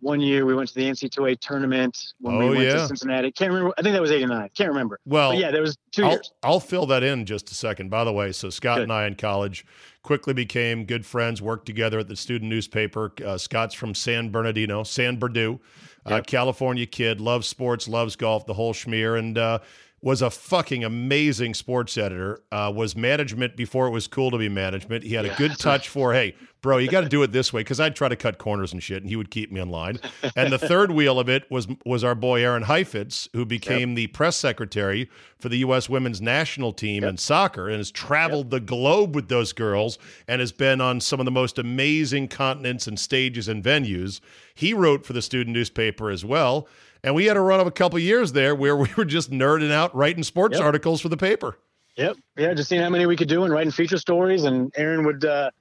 [0.04, 2.74] one year we went to the NC2A tournament when we Oh, went yeah.
[2.74, 3.32] to Cincinnati.
[3.32, 3.74] Can't remember.
[3.78, 4.50] I think that was 89.
[4.56, 5.00] Can't remember.
[5.06, 6.32] well, But yeah, there was 2 I'll, years.
[6.44, 7.90] I'll fill that in just a second.
[7.90, 8.84] By the way, so Scott Good.
[8.84, 9.66] and I in college
[10.04, 13.14] quickly became good friends, worked together at the student newspaper.
[13.26, 15.62] Uh, Scott's from San Bernardino, San Bernardino,
[16.06, 19.60] uh, California kid, loves sports, loves golf, the whole schmear, and uh,
[20.04, 22.42] was a fucking amazing sports editor.
[22.52, 25.02] Uh, was management before it was cool to be management.
[25.02, 27.62] He had a good touch for, hey, bro, you got to do it this way
[27.62, 30.02] because I'd try to cut corners and shit, and he would keep me in line.
[30.36, 34.08] And the third wheel of it was was our boy Aaron Heifetz, who became the
[34.08, 35.88] press secretary for the U.S.
[35.88, 40.52] women's national team in soccer and has traveled the globe with those girls and has
[40.52, 44.20] been on some of the most amazing continents and stages and venues.
[44.54, 46.68] He wrote for the student newspaper as well.
[47.04, 49.72] And we had a run of a couple years there where we were just nerding
[49.72, 50.66] out writing sports Yep.
[50.66, 51.58] articles for the paper.
[51.98, 52.18] Yep.
[52.38, 54.46] Yeah, just seeing how many we could do and writing feature stories.
[54.46, 55.52] And Aaron would, uh,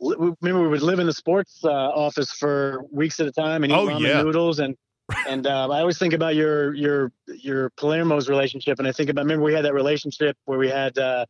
[0.00, 3.62] li- remember, we would live in the sports uh, office for weeks at a time
[3.62, 4.22] and eat Oh, ramen yeah.
[4.22, 4.58] noodles.
[4.58, 4.76] And
[5.28, 9.22] and uh, I always think about your your your Palermo's relationship, and I think about
[9.22, 11.26] remember we had that relationship where we had uh,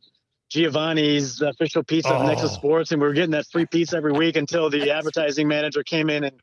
[0.49, 2.55] Giovanni's official pizza of Nexus Oh.
[2.55, 6.09] Sports, and we were getting that free pizza every week until the advertising manager came
[6.09, 6.41] in and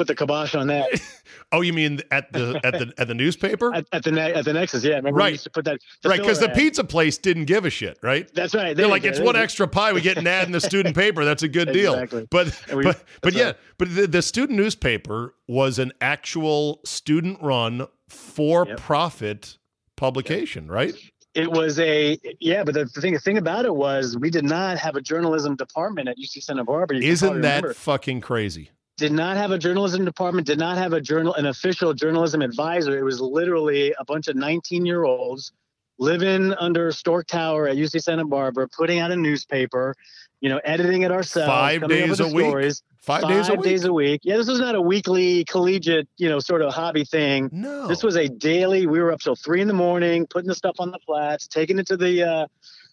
[0.00, 0.88] put the kibosh on that
[1.52, 3.74] Oh, you mean at the at the at the newspaper?
[3.78, 4.84] at, at the ne- at the Nexus.
[4.84, 5.26] Yeah, remember Right.
[5.26, 8.32] we used to put that right, because the pizza place didn't give a shit, right?
[8.34, 8.76] That's right.
[8.76, 9.92] They're like, it's one extra pie.
[9.92, 11.24] We get an ad in the student paper.
[11.24, 11.94] That's a good deal.
[11.94, 12.28] Exactly.
[12.30, 13.56] But we- but but yeah, right.
[13.78, 19.58] but the, the student newspaper was an actual student run for profit
[19.96, 20.94] publication, right?
[21.32, 24.76] it was a yeah but the thing the thing about it was we did not
[24.76, 27.72] have a journalism department at uc santa barbara Isn't that remember.
[27.74, 28.70] fucking crazy?
[29.00, 32.98] Did not have a journalism department did not have a journal an official journalism advisor
[32.98, 35.52] it was literally a bunch of 19 year olds
[35.98, 39.94] living under Storke Tower at uc santa barbara putting out a newspaper
[40.42, 42.46] you know editing it ourselves Five days a week?
[42.46, 43.62] stories, Five, days a week.
[43.62, 47.06] days a week yeah this was not a weekly collegiate you know sort of hobby
[47.06, 47.86] thing no.
[47.86, 48.86] this was a daily.
[48.86, 51.78] We were up till three in the morning, putting the stuff on the flats, taking
[51.78, 52.46] it to the uh,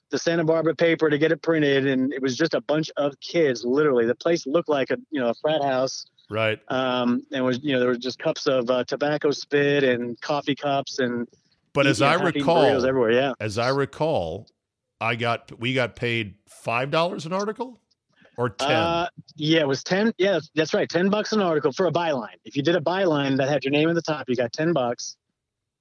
[0.10, 3.20] the Santa Barbara paper to get it printed, and it was just a bunch of
[3.20, 3.66] kids.
[3.66, 6.06] Literally, the place looked like a you know a frat house.
[6.30, 6.60] Right.
[6.68, 10.56] Um, and was you know there was just cups of uh, tobacco spit and coffee
[10.56, 11.28] cups and.
[11.74, 13.34] But as I recall, everywhere, yeah.
[13.40, 14.48] as I recall,
[15.00, 17.80] I got we got paid five dollars an article
[18.36, 18.72] or ten.
[18.72, 20.12] Uh, yeah, it was ten.
[20.18, 20.90] Yeah, that's, that's right.
[20.90, 22.38] Ten bucks an article for a byline.
[22.46, 24.74] If you did a byline that had your name at the top, you got ten
[24.74, 25.18] bucks.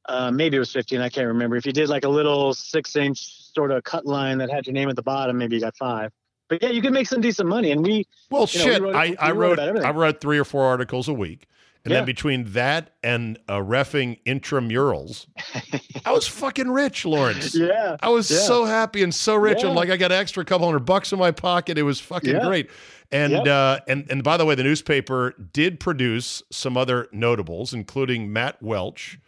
[0.09, 1.01] Uh, maybe it was fifteen.
[1.01, 1.57] I can't remember.
[1.57, 4.89] If you did like a little six-inch sort of cut line that had your name
[4.89, 6.13] at the bottom, maybe you got five.
[6.49, 7.73] But yeah, you could make some decent money.
[7.73, 9.85] And we, well, you know, we shit, wrote- I, we I wrote wrote.
[9.85, 11.49] I wrote three or four articles a week,
[11.85, 11.99] and Yeah.
[11.99, 15.27] then between that and uh, refing intramurals,
[16.07, 17.55] I was fucking rich, Lawrence.
[17.55, 18.39] yeah, I was Yeah.
[18.39, 19.65] so happy and so rich.
[19.65, 21.79] I'm like, I got an extra couple hundred bucks in my pocket.
[21.79, 22.47] It was fucking Yeah.
[22.47, 22.71] great.
[23.13, 23.47] And Yep.
[23.49, 28.61] uh, and and by the way, the newspaper did produce some other notables, including Matt
[28.63, 29.19] Welch,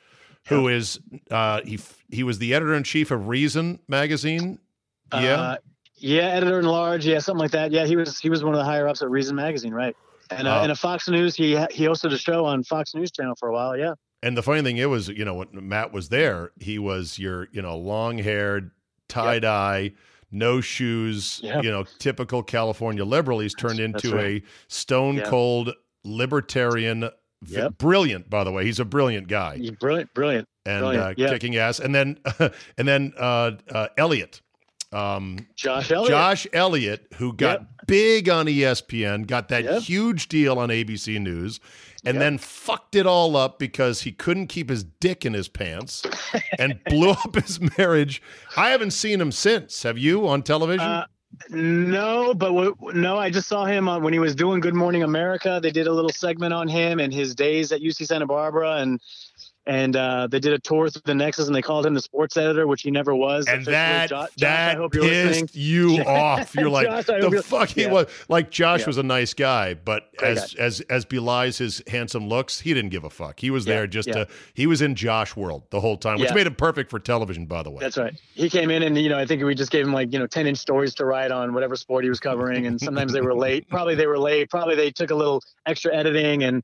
[0.49, 0.99] who is
[1.31, 1.79] uh, he
[2.11, 4.59] he was the editor in chief of Reason magazine.
[5.13, 5.57] Yeah, Uh,
[5.97, 7.73] yeah, editor in large, yeah, something like that.
[7.73, 9.97] Yeah, he was he was one of the higher ups at Reason magazine, right?
[10.31, 13.35] And uh, and a Fox News, he he hosted a show on Fox News Channel
[13.39, 13.77] for a while.
[13.77, 17.19] Yeah, and the funny thing it was, you know, when Matt was there, he was
[17.19, 18.71] your you know long haired,
[19.09, 19.93] tie dye.
[20.31, 21.65] No shoes, Yep.
[21.65, 23.39] you know, typical California liberal.
[23.39, 24.43] He's turned That's- that's into right.
[24.43, 25.27] a stone Yep.
[25.29, 25.73] cold
[26.05, 27.09] libertarian.
[27.47, 27.79] Yep.
[27.79, 28.65] Brilliant, by the way.
[28.65, 29.57] He's a brilliant guy.
[29.59, 30.49] He's brilliant, brilliant.
[30.67, 31.29] and Brilliant, uh, yeah.
[31.31, 31.79] kicking ass.
[31.81, 32.19] And then
[32.79, 34.41] and then uh, uh, Elliot,
[34.93, 36.11] um, Josh Elliott.
[36.11, 37.69] Josh Elliott, who got Yep.
[37.87, 39.83] big on ESPN, got that Yep.
[39.83, 41.61] huge deal on ABC News,
[42.05, 42.21] and Yep.
[42.21, 46.03] then fucked it all up because he couldn't keep his dick in his pants
[46.59, 48.21] and blew up his marriage.
[48.57, 49.83] I haven't seen him since.
[49.85, 50.81] Have you on television?
[50.87, 51.07] Uh,
[51.51, 55.03] no, but w- no, I just saw him on when he was doing Good Morning
[55.03, 55.61] America.
[55.63, 59.01] They did a little segment on him and his days at UC Santa Barbara, and
[59.69, 62.37] and uh, they did a tour through the Nexus, and they called him the sports
[62.37, 63.47] editor, which he never was.
[63.47, 65.49] and that Jo- Josh, that I hope you're listening.
[65.53, 66.55] you off.
[66.55, 67.93] You're like Josh, the you're- fuck he Yeah.
[67.93, 68.07] was.
[68.29, 68.87] Like Josh Yeah.
[68.87, 72.91] was a nice guy, but Great as as as belies his handsome looks, he didn't
[72.91, 73.39] give a fuck.
[73.41, 74.27] He was Yeah, there just to.
[74.55, 77.63] He was in Josh world the whole time, which made him perfect for television, by
[77.63, 77.81] the way.
[77.81, 78.19] That's right.
[78.35, 80.27] He came in and you know I think we just gave him like you know
[80.27, 83.35] ten inch stories to write on whatever sport he was covering, and sometimes they were
[83.35, 83.69] late.
[83.71, 84.49] Probably they were late.
[84.49, 86.63] Probably they took a little extra editing, and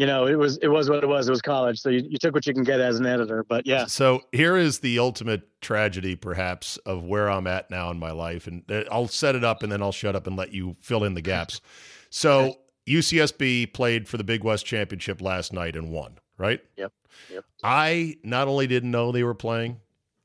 [0.00, 1.28] you know it was it was what it was.
[1.28, 3.44] It was college, so you, you took what you can get as an editor.
[3.44, 7.98] But yeah, So here is the ultimate tragedy, perhaps, of where I'm at now in
[7.98, 10.54] my life, and uh, I'll set it up and then I'll shut up and let
[10.54, 11.60] you fill in the gaps.
[12.12, 12.56] So
[12.88, 16.60] UCSB played for the Big West Championship last night and won, right?
[16.76, 16.92] Yep,
[17.32, 17.44] yep.
[17.62, 19.76] I not only didn't know they were playing,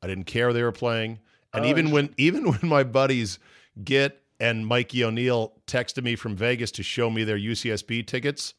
[0.02, 1.20] I didn't care they were playing,
[1.54, 3.38] and Oh, even when even when my buddies
[3.84, 8.56] get and Mikey O'Neill texted me from Vegas to show me their UCSB tickets.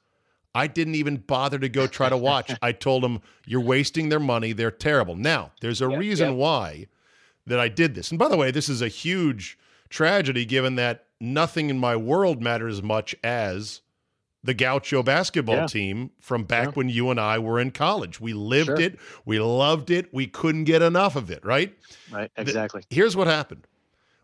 [0.57, 2.51] I didn't even bother to go try to watch.
[2.63, 4.53] I told them, "You're wasting their money.
[4.53, 6.37] They're terrible." Now, there's a Yep, reason yep.
[6.39, 6.87] why
[7.47, 8.11] that I did this.
[8.11, 9.59] And by the way, this is a huge
[9.91, 13.83] tragedy given that nothing in my world matters as much as
[14.43, 15.67] the Gaucho basketball Yeah.
[15.67, 16.73] team from back Yeah.
[16.73, 18.21] when you and I were in college.
[18.21, 18.81] We lived Sure.
[18.81, 21.77] it, we loved it, we couldn't get enough of it, right?
[22.13, 22.83] right, exactly.
[22.91, 23.67] Here's what happened.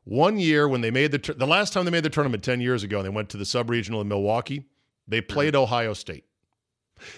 [0.04, 2.82] One year when they made the the last time they made the tournament 10 years
[2.82, 4.64] ago and they went to the sub-regional in Milwaukee,
[5.08, 5.32] they Mm-hmm.
[5.32, 6.24] played Ohio State.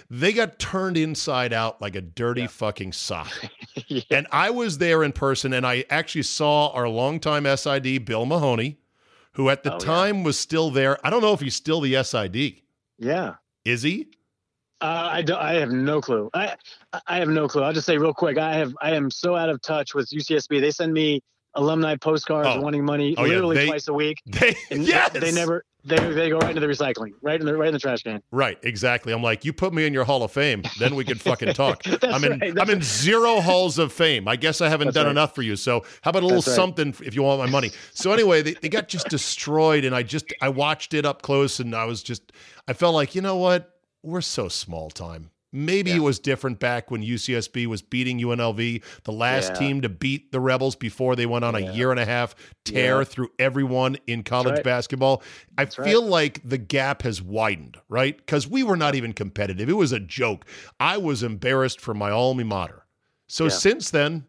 [0.09, 2.47] They got turned inside out like a dirty Yeah.
[2.47, 3.31] fucking sock.
[3.89, 4.01] yeah.
[4.11, 8.79] And I was there in person and I actually saw our longtime SID, Bill Mahoney,
[9.33, 9.79] who at the Oh, yeah.
[9.85, 11.05] time was still there.
[11.07, 12.63] I don't know if he's still the SID.
[12.99, 13.35] yeah.
[13.67, 14.09] Is he?
[14.83, 15.39] Uh, I don't.
[15.41, 16.29] I have no clue.
[16.35, 16.55] I
[17.07, 17.63] I have no clue.
[17.63, 18.37] I'll just say real quick.
[18.37, 18.75] I have.
[18.83, 20.61] I am so out of touch with UCSB.
[20.61, 21.23] They send me
[21.55, 22.61] alumni postcards Oh.
[22.61, 24.19] wanting money Oh, yeah, literally they- twice a week.
[24.27, 25.13] They And yes.
[25.13, 25.65] they never.
[25.87, 28.23] They they go right into the recycling, right in the right in the trash can.
[28.31, 29.13] Right, exactly.
[29.13, 31.83] I'm like, you put me in your Hall of Fame, then we can fucking talk.
[32.03, 34.27] I'm in right, I'm in zero halls of fame.
[34.27, 35.11] I guess I haven't done right.
[35.11, 35.57] enough for you.
[35.57, 36.57] So how about a little That's right.
[36.57, 37.71] something if you want my money?
[37.93, 41.61] So anyway, they, they got just destroyed and I just I watched it up close
[41.61, 42.33] and I was just
[42.67, 43.79] I felt like, you know what?
[44.03, 45.31] We're so small time.
[45.57, 45.97] Maybe Yeah.
[45.99, 49.59] it was different back when UCSB was beating UNLV, the last Yeah.
[49.59, 52.35] team to beat the Rebels before they went on a year and a half
[52.65, 53.05] tear Yeah.
[53.05, 54.65] through everyone in college right.
[54.65, 55.23] basketball.
[55.57, 55.73] I right.
[55.73, 58.17] feel like the gap has widened, right?
[58.17, 59.69] Because we were not even competitive.
[59.69, 60.45] It was a joke.
[60.81, 62.85] I was embarrassed for my alma mater.
[63.29, 63.51] So Yeah.
[63.51, 64.25] since then,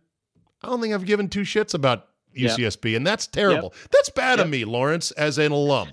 [0.62, 2.50] I don't think I've given two shits about Yeah.
[2.52, 3.74] UCSB, and that's terrible.
[3.92, 5.90] That's bad of me, Lawrence, as an alum.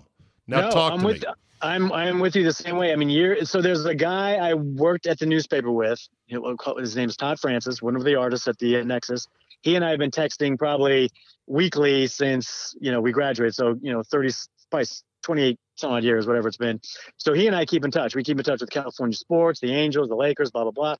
[0.46, 1.28] Now no, talk I'm to with, me.
[1.62, 2.92] I'm I'm with you the same way.
[2.92, 3.44] I mean, year.
[3.44, 6.00] So there's a guy I worked at the newspaper with.
[6.26, 9.28] You know, his name's Todd Francis, one of the artists at the Nexus.
[9.62, 11.10] He and I have been texting probably
[11.46, 13.54] weekly since you know we graduated.
[13.54, 14.30] So you know, thirty,
[14.70, 14.86] probably
[15.22, 16.80] 28 some odd years, whatever it's been.
[17.16, 18.14] So he and I keep in touch.
[18.14, 20.96] We keep in touch with California sports, the Angels, the Lakers, blah, blah, blah.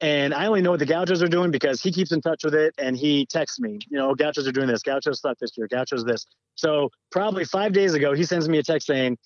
[0.00, 2.54] And I only know what the Gauchos are doing because he keeps in touch with
[2.54, 4.82] it and he texts me, you know, Gauchos are doing this.
[4.82, 5.68] Gauchos suck this year.
[5.68, 6.26] Gauchos this.
[6.54, 9.16] So probably five days ago, he sends me a text saying,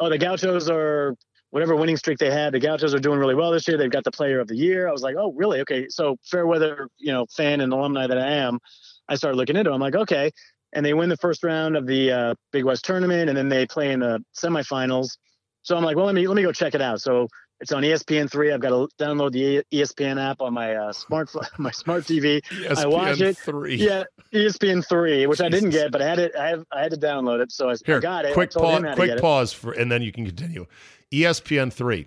[0.00, 1.14] oh, the Gauchos are
[1.50, 2.52] whatever winning streak they had.
[2.52, 3.76] The Gauchos are doing really well this year.
[3.76, 4.88] They've got the player of the year.
[4.88, 5.60] I was like, oh, really?
[5.60, 5.86] Okay.
[5.88, 8.58] So fair weather, you know, fan and alumni that I am,
[9.08, 9.74] I started looking into it.
[9.74, 10.30] I'm like, okay
[10.72, 13.66] and they win the first round of the uh, Big West tournament, and then they
[13.66, 15.16] play in the semifinals.
[15.62, 17.00] So I'm like, well, let me let me go check it out.
[17.00, 17.28] So
[17.60, 18.52] it's on ESPN three.
[18.52, 22.42] I've got to download the ESPN app on my uh, smart my smart TV.
[22.42, 23.36] ESPN I watch it.
[23.36, 23.76] Three.
[23.76, 25.46] Yeah, ESPN three, which Jesus.
[25.46, 26.34] I didn't get, but I had it.
[26.36, 28.34] I have I had to download it, so I, Here, I got it.
[28.34, 28.84] Quick pause.
[28.94, 30.66] Quick pause for, and then you can continue.
[31.12, 32.06] ESPN three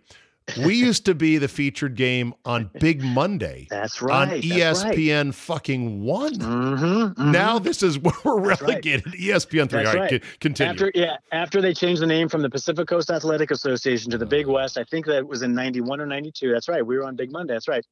[0.63, 3.67] we used to be the featured game on Big Monday.
[3.69, 4.29] That's right.
[4.29, 5.35] On ESPN right.
[5.35, 6.35] fucking one.
[6.35, 7.31] Mm-hmm, mm-hmm.
[7.31, 9.05] Now this is where we're relegated.
[9.05, 9.15] Right.
[9.15, 9.83] ESPN three.
[9.83, 10.23] That's All right, right.
[10.39, 10.71] continue.
[10.71, 14.25] After yeah, after they changed the name from the Pacific Coast Athletic Association to the
[14.25, 16.51] Big West, I think that was in '91 or '92.
[16.51, 16.85] That's right.
[16.85, 17.53] We were on Big Monday.
[17.53, 17.85] That's right.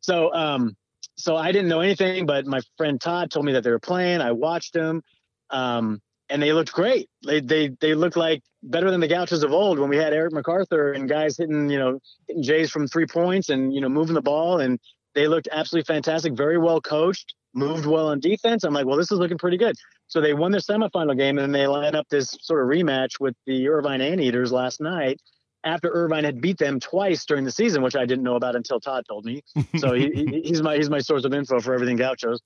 [0.00, 0.76] So um,
[1.16, 4.20] so I didn't know anything, but my friend Todd told me that they were playing.
[4.20, 5.02] I watched them.
[5.50, 6.00] Um,
[6.30, 7.08] and they looked great.
[7.26, 10.32] They they they looked like better than the Gauchos of old when we had Eric
[10.32, 14.14] McArthur and guys hitting you know hitting Jays from three points and you know moving
[14.14, 14.78] the ball and
[15.14, 16.34] they looked absolutely fantastic.
[16.34, 18.64] Very well coached, moved well on defense.
[18.64, 19.76] I'm like, well, this is looking pretty good.
[20.06, 23.20] So they won their semifinal game and then they line up this sort of rematch
[23.20, 25.20] with the Irvine Anteaters last night.
[25.64, 28.78] After Irvine had beat them twice during the season, which I didn't know about until
[28.78, 29.42] Todd told me.
[29.78, 32.40] So he, he's my he's my source of info for everything Gauchos.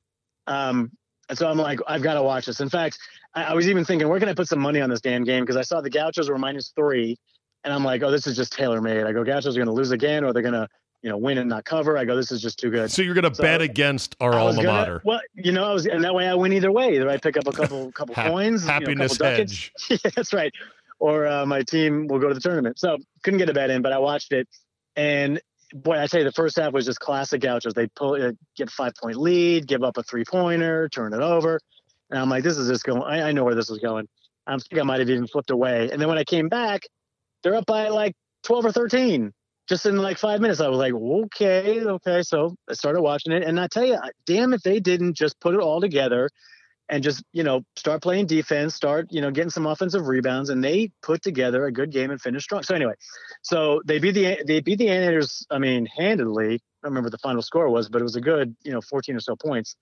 [0.47, 0.91] Um,
[1.29, 2.61] and so I'm like, I've got to watch this.
[2.61, 2.99] In fact,
[3.35, 5.43] I, I was even thinking, where can I put some money on this damn game?
[5.43, 7.17] Because I saw the Gauchos were minus three,
[7.65, 9.05] and I'm like, oh, this is just tailor made.
[9.05, 10.69] I go, Gauchos are going to lose again, or they're going to,
[11.03, 11.97] you know, win and not cover.
[11.97, 12.91] I go, this is just too good.
[12.91, 15.03] So you're going to so bet against our alma gonna, mater.
[15.05, 16.97] Well, you know, I was, and that way I win either way.
[16.97, 19.73] Either I pick up a couple, couple coins, happiness you know, hedge.
[19.91, 20.53] yeah, that's right.
[20.99, 22.79] Or uh, my team will go to the tournament.
[22.79, 24.49] So couldn't get a bet in, but I watched it,
[24.95, 25.41] and
[25.75, 27.75] boy, I tell you, the first half was just classic Gauchos.
[27.75, 31.59] They pull, uh, get five point lead, give up a three pointer, turn it over.
[32.11, 34.07] And I'm like, this is just going, I, I know where this is going.
[34.47, 35.91] I think I might have even flipped away.
[35.91, 36.83] And then when I came back,
[37.43, 38.15] they're up by like
[38.45, 39.33] 12 or 13
[39.69, 40.61] just in like five minutes.
[40.61, 42.23] I was like, okay, okay.
[42.23, 43.45] So I started watching it.
[43.45, 46.29] And I tell you, damn if they didn't just put it all together
[46.89, 50.51] and just, you know, start playing defense, start, you know, getting some offensive rebounds.
[50.51, 52.63] And they put together a good game and finished strong.
[52.63, 52.95] So anyway,
[53.43, 56.55] so they beat the, they beat the Anteaters, I mean, handedly.
[56.55, 58.81] I don't remember what the final score was, but it was a good, you know,
[58.81, 59.77] 14 or so points.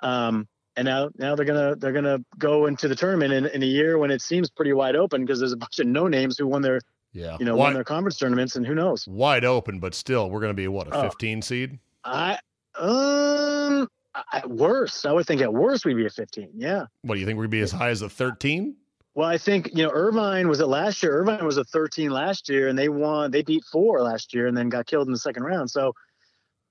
[0.00, 3.66] Um, and now now they're gonna they're gonna go into the tournament in, in a
[3.66, 6.46] year when it seems pretty wide open because there's a bunch of no names who
[6.46, 6.80] won their
[7.12, 10.30] yeah you know wide, won their conference tournaments and who knows wide open but still
[10.30, 12.38] we're gonna be what a 15 seed I
[12.76, 13.88] um
[14.32, 17.26] at worst I would think at worst we'd be a 15 yeah what do you
[17.26, 18.76] think we'd be as high as a 13
[19.14, 22.48] well I think you know Irvine was it last year Irvine was a 13 last
[22.48, 25.18] year and they won they beat four last year and then got killed in the
[25.18, 25.94] second round so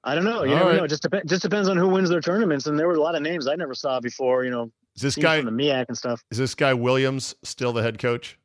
[0.03, 0.43] I don't know.
[0.43, 0.77] You All never right.
[0.77, 0.83] know.
[0.83, 1.29] It just depends.
[1.29, 2.67] Just depends on who wins their tournaments.
[2.67, 4.43] And there were a lot of names I never saw before.
[4.43, 6.21] You know, is this guy the MEAC and stuff?
[6.29, 8.37] Is this guy Williams still the head coach?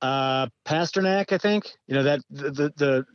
[0.00, 1.70] Uh, Pasternack, I think.
[1.86, 3.06] You know that the the, the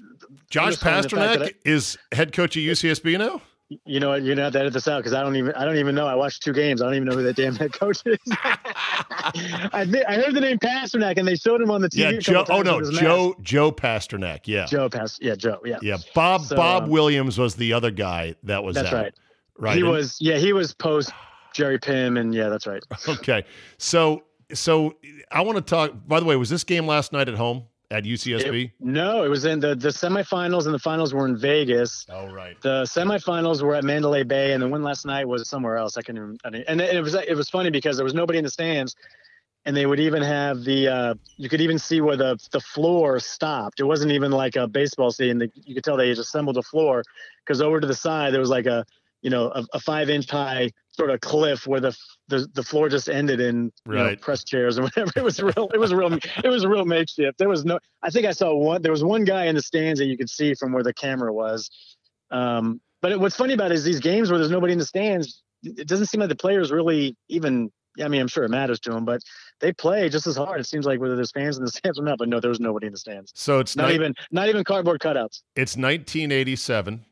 [0.50, 3.42] Josh Pasternack I, is head coach at UCSB now
[3.86, 4.24] you know what?
[4.24, 6.06] You're gonna have to edit this out because I don't even I don't even know.
[6.06, 6.82] I watched two games.
[6.82, 8.18] I don't even know who that damn head coach is.
[8.32, 12.14] I, I heard the name Pasternack, and they showed him on the TV.
[12.14, 12.46] Yeah, Joe.
[12.50, 14.42] Oh no, Joe Joe Pasternack.
[14.46, 15.24] Yeah, Joe Past.
[15.24, 15.60] Yeah, Joe.
[15.64, 15.98] Yeah, yeah.
[16.14, 18.76] Bob so, Bob um, Williams was the other guy that was.
[18.76, 19.14] That's out, right.
[19.58, 19.76] Right.
[19.76, 20.18] He and, was.
[20.20, 21.12] Yeah, he was post
[21.54, 22.84] Jerry Pimm, and yeah, that's right.
[23.08, 23.46] Okay,
[23.78, 24.96] so so
[25.32, 25.94] I want to talk.
[26.08, 27.64] By the way, was this game last night at home?
[27.92, 28.66] At UCSB?
[28.66, 32.06] It, no, it was in the the semifinals and the finals were in Vegas.
[32.10, 32.60] Oh right.
[32.62, 35.98] The semifinals were at Mandalay Bay, and the one last night was somewhere else.
[35.98, 36.38] I can even,
[36.68, 38.96] and it was it was funny because there was nobody in the stands,
[39.66, 43.20] and they would even have the uh, you could even see where the the floor
[43.20, 43.80] stopped.
[43.80, 45.40] It wasn't even like a baseball stadium.
[45.40, 47.04] The, you could tell they just assembled a floor
[47.46, 48.86] because over to the side there was like a
[49.22, 51.96] you know a, a five inch high sort of cliff where the
[52.28, 54.12] the, the floor just ended in right.
[54.12, 55.12] know, press chairs or whatever.
[55.16, 55.70] It was real.
[55.74, 56.18] It was real.
[56.44, 57.38] It was a real makeshift.
[57.38, 57.80] There was no.
[58.02, 58.82] I think I saw one.
[58.82, 61.34] There was one guy in the stands that you could see from where the camera
[61.34, 61.70] was.
[62.32, 64.86] Um, but it, what's funny about it is these games where there's nobody in the
[64.86, 65.44] stands.
[65.64, 67.72] It doesn't seem like the players really even.
[68.02, 69.20] I mean, I'm sure it matters to them, but
[69.60, 70.62] they play just as hard.
[70.62, 72.18] It seems like whether there's fans in the stands or not.
[72.18, 73.34] But no, there was nobody in the stands.
[73.36, 75.42] So it's not ni- even not even cardboard cutouts.
[75.56, 77.04] It's 1987.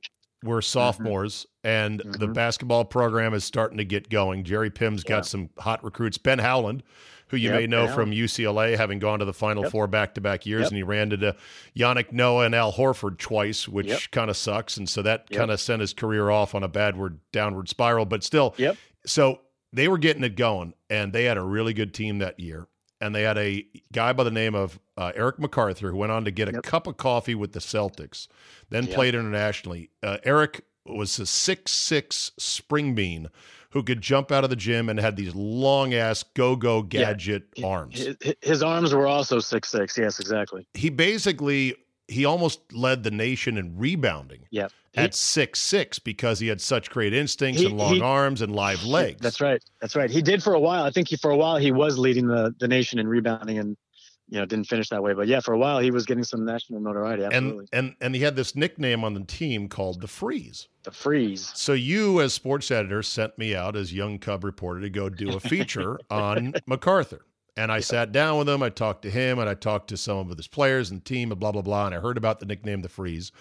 [0.43, 0.63] We're mm-hmm.
[0.63, 1.67] sophomores, mm-hmm.
[1.67, 2.11] and mm-hmm.
[2.13, 4.43] the basketball program is starting to get going.
[4.43, 6.17] Jerry Pimm's got some hot recruits.
[6.17, 6.83] Ben Howland,
[7.27, 9.71] who you yep, may know from UCLA, having gone to the Final yep.
[9.71, 10.69] Four back to back years, yep.
[10.69, 11.35] and he ran into
[11.75, 14.77] Yannick Noah and Al Horford twice, which kind of sucks.
[14.77, 18.05] And so that kind of sent his career off on a badward downward spiral.
[18.05, 18.77] But still, yep.
[19.05, 19.41] so
[19.73, 22.67] they were getting it going, and they had a really good team that year.
[23.01, 26.25] And they had a guy by the name of uh, Eric McArthur who went on
[26.25, 26.63] to get a Yep.
[26.63, 28.27] cup of coffee with the Celtics,
[28.69, 28.93] then Yep.
[28.95, 29.89] played internationally.
[30.03, 33.29] Uh, Eric was a six six spring bean
[33.71, 37.43] who could jump out of the gym and had these long ass go go gadget
[37.63, 37.99] arms.
[37.99, 39.97] His, his arms were also six six.
[39.97, 40.65] Yes, exactly.
[40.73, 41.75] He basically
[42.07, 44.71] he almost led the nation in rebounding Yep.
[44.95, 48.53] At six six because he had such great instincts He- and long he- arms and
[48.55, 49.19] live legs.
[49.21, 49.63] That's right.
[49.81, 50.09] That's right.
[50.09, 50.83] He did for a while.
[50.83, 53.77] I think he for a while he was leading the the nation in rebounding and
[54.29, 55.13] you know didn't finish that way.
[55.13, 57.23] But yeah, for a while he was getting some national notoriety.
[57.23, 57.67] Absolutely.
[57.71, 60.67] And and and he had this nickname on the team called the Freeze.
[60.83, 61.51] the freeze.
[61.55, 65.35] So you, as sports editor, sent me out as young cub reporter to go do
[65.35, 67.19] a feature on McArthur.
[67.57, 68.63] And I sat down with him.
[68.63, 71.39] I talked to him, and I talked to some of his players and team, and
[71.39, 71.87] blah blah blah.
[71.87, 73.31] And I heard about the nickname the Freeze.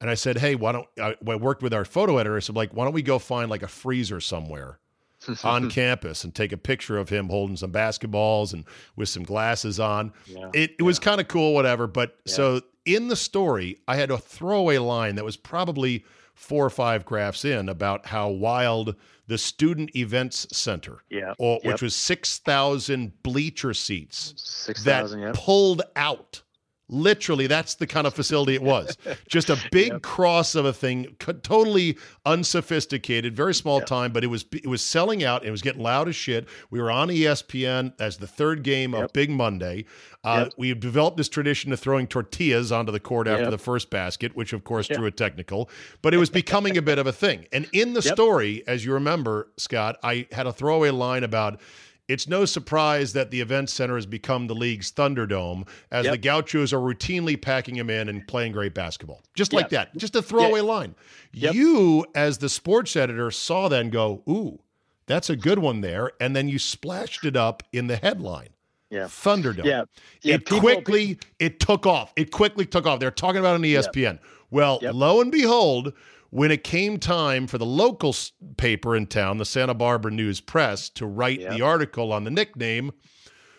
[0.00, 2.36] And I said, hey, why don't I, I worked with our photo editor?
[2.36, 4.78] I said, like, why don't we go find like a freezer somewhere
[5.44, 8.64] on campus and take a picture of him holding some basketballs and
[8.96, 10.12] with some glasses on.
[10.26, 10.50] Yeah.
[10.54, 11.86] It, it was kind of cool, whatever.
[11.88, 16.70] But so in the story, I had a throwaway line that was probably four or
[16.70, 18.94] five graphs in about how wild
[19.26, 21.34] the Student Events Center, Yeah.
[21.38, 21.72] or, Yep.
[21.72, 25.20] which was 6,000 bleacher seats Six that thousand.
[25.20, 25.34] Yep.
[25.34, 26.42] pulled out.
[26.90, 28.96] Literally, that's the kind of facility it was.
[29.28, 34.28] Just a big cross of a thing, co- totally unsophisticated, very small time, but it
[34.28, 35.44] was it was selling out.
[35.44, 36.48] It was getting loud as shit.
[36.70, 39.84] We were on ESPN as the third game of Big Monday.
[40.24, 40.52] Uh, Yep.
[40.56, 43.50] We developed this tradition of throwing tortillas onto the court after Yep.
[43.50, 45.68] the first basket, which of course drew a technical,
[46.02, 47.46] but it was becoming a bit of a thing.
[47.52, 48.14] And in the Yep.
[48.14, 51.60] story, as you remember, Scott, I had a throwaway line about
[52.08, 56.12] it's no surprise that the event center has become the league's Thunderdome as Yep.
[56.12, 59.22] the Gauchos are routinely packing him in and playing great basketball.
[59.34, 59.94] Just like that.
[59.96, 60.94] Just a throwaway line.
[61.32, 61.54] Yep.
[61.54, 64.58] You, as the sports editor, saw that and go, ooh,
[65.06, 66.12] that's a good one there.
[66.20, 68.48] And then you splashed it up in the headline.
[68.90, 69.04] Yeah.
[69.04, 69.64] Thunderdome.
[69.64, 69.84] Yeah.
[70.22, 70.36] Yeah.
[70.36, 72.12] it people- quickly it took off.
[72.16, 73.00] It quickly took off.
[73.00, 74.18] They're talking about it on ESPN.
[74.50, 75.92] Well, lo and behold,
[76.30, 78.14] when it came time for the local
[78.56, 81.52] paper in town, the Santa Barbara News Press, to write Yep.
[81.52, 82.92] the article on the nickname,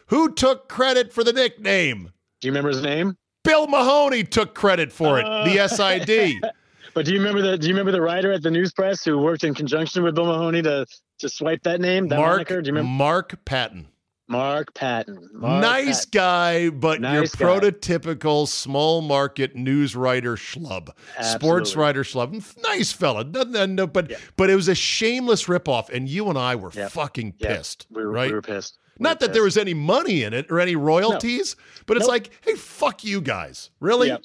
[0.07, 2.11] who took credit for the nickname?
[2.41, 3.17] Do you remember his name?
[3.43, 5.26] Bill Mahoney took credit for it.
[5.26, 5.45] Uh.
[5.45, 6.41] the SID.
[6.95, 9.20] But do you remember the Do you remember the writer at the News Press who
[9.20, 10.88] worked in conjunction with Bill Mahoney to
[11.20, 12.07] to swipe that name?
[12.07, 12.61] That Mark moniker?
[12.63, 13.88] Do you remember Mark Patton.
[14.30, 15.30] Mark Patton?
[15.34, 16.12] Mark nice Patton.
[16.12, 20.90] guy, but Nice your prototypical small market news writer schlub,
[21.22, 22.30] sports writer schlub.
[22.64, 24.18] Nice fella, no, no, uh, no, but Yeah.
[24.38, 26.92] but it was a shameless ripoff, and you and I were Yep.
[26.92, 28.30] fucking pissed, We were, right?
[28.30, 28.78] we were pissed.
[29.00, 31.56] We Not were that there was any money in it or any royalties,
[31.88, 32.10] but it's Nope.
[32.12, 34.10] like, hey, fuck you guys, really?
[34.10, 34.22] Yep.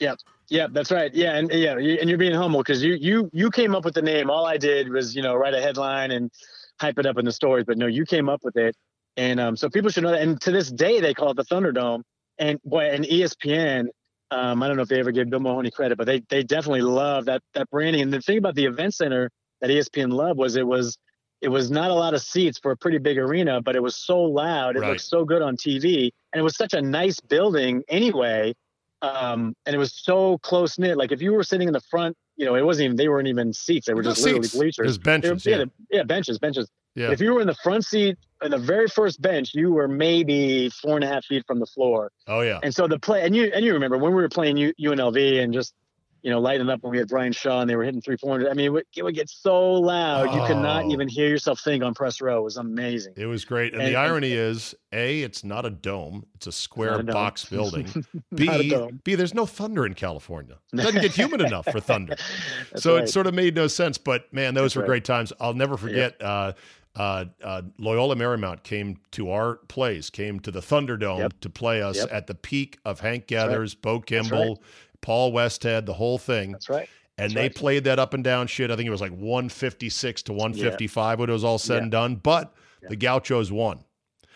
[0.00, 0.18] Yep.
[0.48, 1.14] Yeah, that's right.
[1.14, 4.02] Yeah, and yeah, and you're being humble because you you you came up with the
[4.02, 4.28] name.
[4.30, 6.32] All I did was you know write a headline and
[6.80, 8.74] hype it up in the stories, but no, you came up with it,
[9.20, 10.22] and um, so people should know that.
[10.22, 12.02] And to this day, they call it the Thunderdome.
[12.38, 13.86] And boy, and ESPN,
[14.30, 16.82] um, I don't know if they ever gave Bill Mahoney credit, but they they definitely
[16.82, 18.02] love that that branding.
[18.02, 20.96] And the thing about the event center that ESPN loved was it was
[21.42, 23.96] it was not a lot of seats for a pretty big arena, but it was
[23.96, 24.76] so loud.
[24.76, 24.88] It Right.
[24.90, 28.54] looked so good on TV, and it was such a nice building anyway
[29.02, 30.96] um, and it was so close knit.
[30.98, 33.28] Like if you were sitting in the front, you know, it wasn't even they weren't
[33.28, 34.98] even seats; they were just literally bleachers.
[34.98, 36.68] They were- yeah, Yeah, the- yeah, benches, benches.
[36.94, 37.10] yeah.
[37.10, 40.68] If you were in the front seat in the very first bench, you were maybe
[40.70, 42.10] four and a half feet from the floor.
[42.26, 42.58] Oh yeah.
[42.62, 45.42] And so the play, and you and you remember when we were playing U, UNLV
[45.42, 45.74] and just
[46.22, 48.32] you know lighting up when we had Brian Shaw and they were hitting three four
[48.32, 48.50] hundred.
[48.50, 50.90] I mean, it would, it would get so loud you could not Oh.
[50.92, 52.40] even hear yourself think on press row.
[52.40, 53.14] It was amazing.
[53.16, 53.72] It was great.
[53.72, 56.26] And, And- the and- irony is, A, it's not a dome.
[56.34, 57.86] It's a square a box building.
[58.34, 58.74] B.
[59.02, 60.56] B, there's no thunder in California.
[60.74, 62.16] It doesn't get humid enough for thunder.
[62.76, 63.04] So right.
[63.04, 63.96] it sort of made no sense.
[63.98, 64.86] But man, those That's were right.
[64.88, 65.32] great times.
[65.40, 66.20] I'll never forget.
[66.22, 66.52] Uh,
[66.96, 71.40] uh, uh, Loyola Marymount came to our place, came to the Thunderdome Yep.
[71.42, 72.08] to play us Yep.
[72.12, 73.26] at the peak of Hank right.
[73.28, 74.62] Gathers, Bo Kimble,
[75.00, 76.52] Paul Westhead, the whole thing.
[76.52, 76.88] That's right.
[77.16, 77.54] and they right.
[77.54, 78.70] played that up and down shit.
[78.70, 81.82] I think it was like 156 to 155 when it was all said Yeah.
[81.82, 82.14] and done.
[82.16, 82.88] But Yeah.
[82.88, 83.84] the Gauchos won.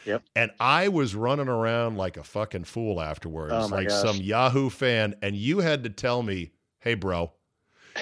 [0.04, 0.22] Yep.
[0.36, 4.02] And I was running around like a fucking fool afterwards, Oh like gosh.
[4.02, 5.14] some Yahoo fan.
[5.22, 6.50] And you had to tell me,
[6.80, 7.32] hey, bro,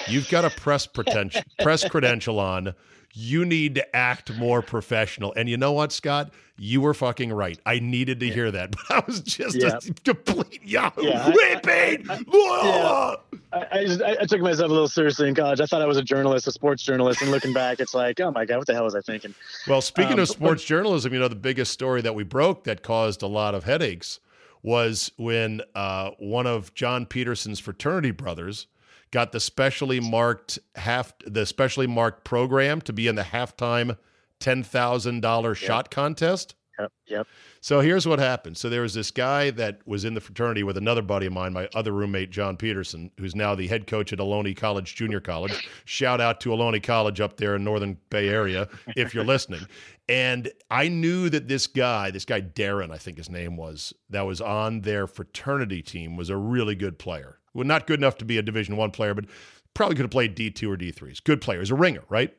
[0.09, 2.73] you've got a press potential, press credential on.
[3.15, 5.33] You need to act more professional.
[5.37, 6.31] And you know what, Scott?
[6.57, 7.59] You were fucking right.
[7.65, 9.77] I needed to hear that, but I was just Yeah.
[9.77, 11.05] a complete Yahoo.
[11.05, 13.15] Yeah, I- we I- I-!
[13.53, 15.61] I, I, just, I, took myself a little seriously in college.
[15.61, 18.31] I thought I was a journalist, a sports journalist, and looking back, it's like, oh
[18.31, 19.35] my god, what the hell was I thinking?
[19.67, 22.63] Well, speaking Um, of but- sports journalism, you know, the biggest story that we broke
[22.63, 24.19] that caused a lot of headaches
[24.63, 28.65] was when uh, one of John Peterson's fraternity brothers
[29.13, 33.95] got the specially marked half the specially marked program to be in the halftime
[34.39, 36.55] ten thousand dollar shot contest.
[36.79, 36.91] Yep.
[37.05, 37.27] Yep.
[37.61, 38.57] So here's what happened.
[38.57, 41.53] So there was this guy that was in the fraternity with another buddy of mine,
[41.53, 45.69] my other roommate, John Peterson, who's now the head coach at Ohlone College Junior College.
[45.85, 49.61] Shout out to Ohlone College up there in Northern Bay Area, if you're listening.
[50.09, 54.23] And I knew that this guy, this guy Darren, I think his name was, that
[54.23, 57.37] was on their fraternity team, was a really good player.
[57.53, 59.25] Well, not good enough to be a Division One player, but
[59.73, 61.09] probably could have played D two or D three.
[61.09, 61.59] He's good player.
[61.59, 62.33] He's a ringer, right?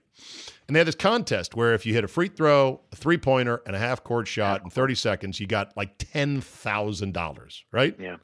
[0.67, 3.62] And they had this contest where if you hit a free throw, a three pointer,
[3.67, 7.97] and a half court shot in 30 seconds, you got like $10,000, right?
[7.99, 8.17] Yeah.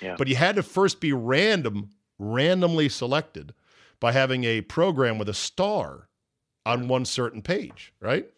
[0.00, 0.14] Yeah.
[0.16, 3.54] But you had to first be random, randomly selected
[3.98, 6.08] by having a program with a star
[6.64, 8.28] on one certain page, right?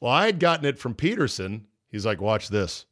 [0.00, 1.66] Well, I had gotten it from Peterson.
[1.90, 2.86] He's like, watch this.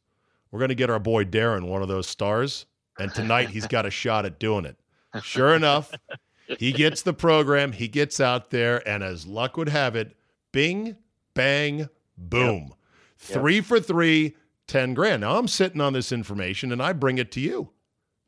[0.51, 2.65] We're going to get our boy Darren one of those stars.
[2.99, 4.77] And tonight he's got a shot at doing it.
[5.23, 5.91] Sure enough,
[6.59, 10.15] he gets the program, he gets out there, and as luck would have it,
[10.51, 10.95] bing,
[11.33, 12.67] bang, boom.
[12.67, 12.77] Yep.
[13.17, 13.65] Three yep.
[13.65, 14.35] for three,
[14.67, 15.21] 10 grand.
[15.21, 17.71] Now I'm sitting on this information and I bring it to you.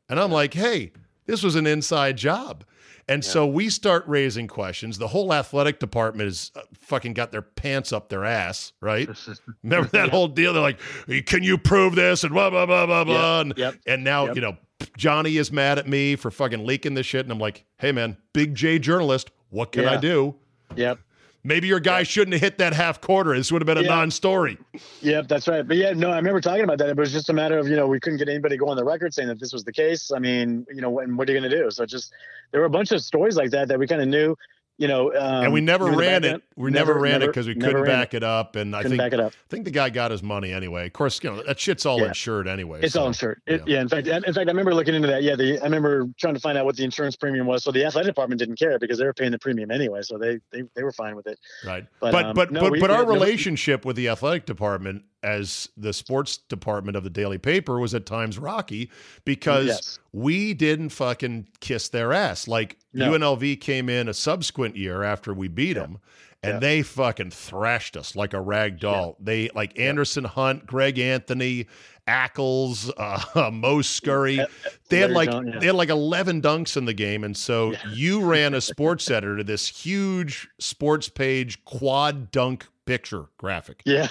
[0.08, 0.92] And I'm like, hey,
[1.26, 2.64] this was an inside job.
[3.10, 3.30] And yeah.
[3.30, 4.96] so we start raising questions.
[4.96, 9.08] The whole athletic department is uh, fucking got their pants up their ass, right?
[9.64, 10.10] Remember that yeah.
[10.10, 10.52] whole deal?
[10.52, 10.78] They're like,
[11.26, 13.38] "Can you prove this?" and blah blah blah blah blah.
[13.38, 13.46] Yep.
[13.46, 13.74] And, yep.
[13.84, 14.36] and now yep.
[14.36, 14.56] you know
[14.96, 18.16] Johnny is mad at me for fucking leaking this shit, and I'm like, "Hey man,
[18.32, 19.94] big J journalist, what can yeah.
[19.94, 20.36] I do?"
[20.76, 21.00] Yep.
[21.42, 23.34] Maybe your guy shouldn't have hit that half quarter.
[23.34, 24.58] This would have been a non-story.
[25.00, 25.66] Yep, that's right.
[25.66, 26.90] But yeah, no, I remember talking about that.
[26.90, 28.76] It was just a matter of you know we couldn't get anybody to go on
[28.76, 30.12] the record saying that this was the case.
[30.12, 31.70] I mean, you know, and what are you going to do?
[31.70, 32.12] So just
[32.50, 34.36] there were a bunch of stories like that that we kind of knew
[34.80, 36.42] you know, um, and we never ran it.
[36.56, 38.18] We never, never ran never, it because we couldn't back it.
[38.18, 38.22] it.
[38.22, 38.56] up.
[38.56, 39.34] And I think back it up.
[39.34, 40.86] I think the guy got his money anyway.
[40.86, 42.08] Of course, you know that shit's all yeah.
[42.08, 42.80] insured anyway.
[42.82, 43.42] It's so, all insured.
[43.46, 43.74] It, yeah.
[43.74, 43.80] yeah.
[43.82, 45.22] In fact, in fact, I remember looking into that.
[45.22, 47.62] Yeah, the, I remember trying to find out what the insurance premium was.
[47.62, 50.00] So the athletic department didn't care because they were paying the premium anyway.
[50.00, 51.38] So they they, they were fine with it.
[51.62, 51.86] Right.
[52.00, 55.68] But but um, but no, but, we, but our relationship with the athletic department as
[55.76, 58.90] the sports department of the daily paper was at times rocky
[59.24, 59.98] because yes.
[60.12, 62.48] we didn't fucking kiss their ass.
[62.48, 63.12] Like no.
[63.12, 65.82] UNLV came in a subsequent year after we beat Yeah.
[65.82, 65.98] them
[66.42, 66.58] and Yeah.
[66.60, 69.16] they fucking thrashed us like a rag doll.
[69.20, 71.66] They like Anderson Hunt, Greg Anthony,
[72.08, 74.40] Ackles, uh, Mo Scurry.
[74.88, 75.58] They had like yeah.
[75.60, 79.36] they had like 11 dunks in the game and so you ran a sports editor
[79.36, 84.08] to this huge sports page quad dunk picture graphic Yeah.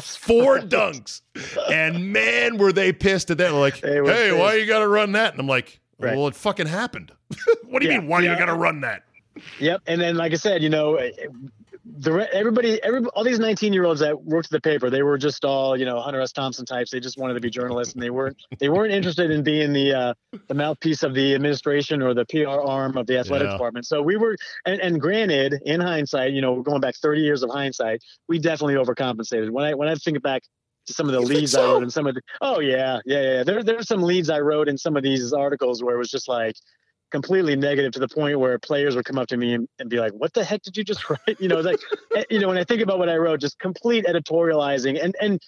[0.00, 1.20] four dunks.
[1.70, 3.52] And man, were they pissed at that.
[3.52, 5.30] Like, hey, why you got to run that?
[5.32, 6.16] And I'm like, Right.
[6.16, 7.12] well, it fucking happened.
[7.68, 8.38] what do you Yeah, mean, why you yeah.
[8.38, 9.04] got to run that?
[9.60, 9.82] Yep.
[9.86, 10.98] And then, like I said, you know,
[11.98, 15.16] the everybody, every all these 19 year olds that worked at the paper, they were
[15.18, 16.32] just all, you know, Hunter S.
[16.32, 16.90] Thompson types.
[16.90, 19.92] They just wanted to be journalists, and they weren't they weren't interested in being the
[19.92, 20.14] uh,
[20.48, 23.52] the mouthpiece of the administration or the PR arm of the athletic Yeah.
[23.52, 23.86] department.
[23.86, 27.42] So we were, and, and granted, in hindsight, you know, we're going back 30 years
[27.42, 29.50] of hindsight, we definitely overcompensated.
[29.50, 30.42] When I when I think back.
[30.86, 33.20] To some of the You leads I wrote and some of the oh yeah yeah
[33.20, 36.08] yeah there there's some leads I wrote in some of these articles where it was
[36.08, 36.54] just like
[37.10, 39.98] completely negative to the point where players would come up to me and, and be
[39.98, 41.80] like, "What the heck did you just write?" You know, like,
[42.16, 45.40] eh, you know, when I think about what I wrote, just complete editorializing, and and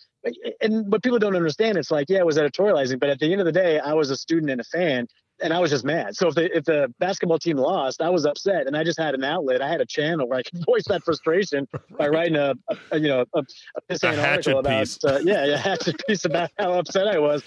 [0.61, 3.41] and what people don't understand, it's like, yeah, it was editorializing, but at the end
[3.41, 5.07] of the day, I was a student and a fan,
[5.41, 6.17] and I was just mad.
[6.17, 9.15] So if the if the basketball team lost, I was upset, and I just had
[9.15, 9.63] an outlet.
[9.63, 12.99] I had a channel where I could voice that frustration by writing a, a, a,
[12.99, 13.45] you know a, a
[13.89, 17.43] hatchet article about uh, yeah, yeah, a hatchet piece about how upset I was.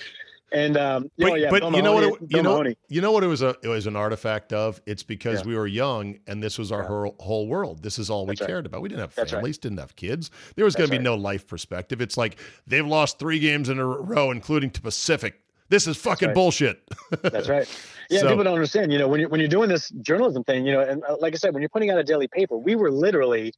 [0.53, 2.01] And um, you know, But, yeah, but Bill you know what?
[2.01, 2.75] Mahoney- It, Bill you know, Mahoney.
[2.89, 4.81] you know what it was a it was an artifact of.
[4.85, 5.47] It's because Yeah.
[5.47, 6.87] we were young and this was our Yeah.
[6.87, 7.81] whole, whole world.
[7.83, 8.47] This is all we That's right.
[8.47, 8.81] cared about.
[8.81, 9.37] We didn't have That's right.
[9.37, 10.29] families, didn't have kids.
[10.55, 11.03] There was going to be right.
[11.03, 12.01] no life perspective.
[12.01, 12.37] It's like
[12.67, 15.35] they've lost three games in a row, including to Pacific.
[15.69, 16.35] This is fucking right.
[16.35, 16.81] bullshit.
[17.21, 17.67] That's right.
[18.09, 18.91] Yeah, So- people don't understand.
[18.91, 21.33] You know, when you're when you're doing this journalism thing, you know, and uh, like
[21.33, 23.53] I said, when you're putting out a daily paper, we were literally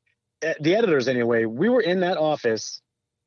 [0.45, 1.45] uh, the editors anyway.
[1.45, 2.79] We were in that office.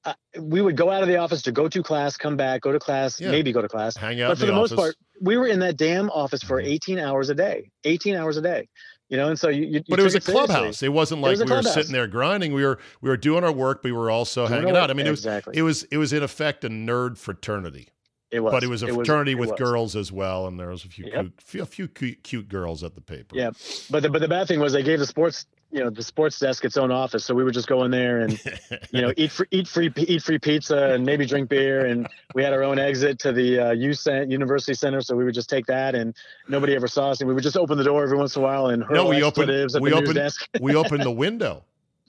[0.07, 2.71] Uh, we would go out of the office to go to class, come back, go
[2.73, 3.31] to class, Yeah.
[3.33, 3.97] maybe go to class.
[3.97, 6.63] Hang out But for the, the, most part, we were in that damn office for
[6.63, 6.67] Mhm.
[6.67, 7.71] 18 hours a day.
[7.85, 8.69] 18 hours a day.
[9.09, 9.67] You know, and so you.
[9.67, 10.83] you But it was a clubhouse.
[10.83, 12.53] It wasn't It like was a we were sitting there grinding.
[12.53, 13.83] We were we were doing our work.
[13.83, 14.91] But we were also Doing hanging out.
[14.91, 15.57] I mean, it was Exactly.
[15.57, 17.89] it was it was in effect a nerd fraternity,
[18.33, 18.51] It was.
[18.53, 19.59] but it was a fraternity it with was.
[19.61, 21.27] girls as well, and there was a few Yep.
[21.49, 23.37] cute, a few cute, cute girls at the paper.
[23.37, 23.51] Yeah,
[23.91, 26.39] but the but the bad thing was they gave the sports you know the sports
[26.39, 28.41] desk its own office, so we would just go in there and
[28.93, 32.43] you know eat free eat free eat free pizza and maybe drink beer, and we
[32.43, 35.51] had our own exit to the uh, U Cent University Center, so we would just
[35.51, 36.15] take that, and
[36.49, 38.45] nobody ever saw us, and we would just open the door every once in a
[38.45, 39.49] while and No, we opened
[39.81, 40.49] we opened desk.
[40.61, 41.65] we opened the window.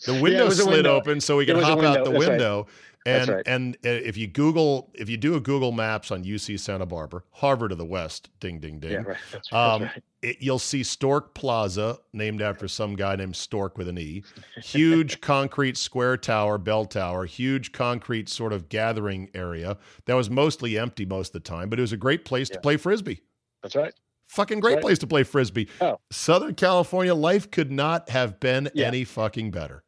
[0.06, 0.96] The window a slid window.
[0.96, 2.68] open so we could hop out the that's right.
[3.08, 3.48] And right.
[3.48, 7.24] and uh, if you Google, if you do a Google Maps on UC Santa Barbara,
[7.32, 8.92] Harvard of the West, ding ding ding.
[8.92, 9.18] Yeah, right.
[9.32, 9.54] That's.
[9.54, 10.04] Um, that's right.
[10.22, 14.24] it, you'll see Storke Plaza, named after some guy named Storke with an E.
[14.62, 20.78] Huge concrete square tower, bell tower, huge concrete sort of gathering area that was mostly
[20.78, 23.22] empty most of the time, but it was a great place to play frisbee.
[23.64, 23.94] That's right.
[24.30, 24.82] Fucking great Right.
[24.82, 25.70] place to play frisbee.
[25.80, 26.00] Oh.
[26.12, 28.88] Southern California life could not have been Yeah.
[28.88, 29.84] any fucking better.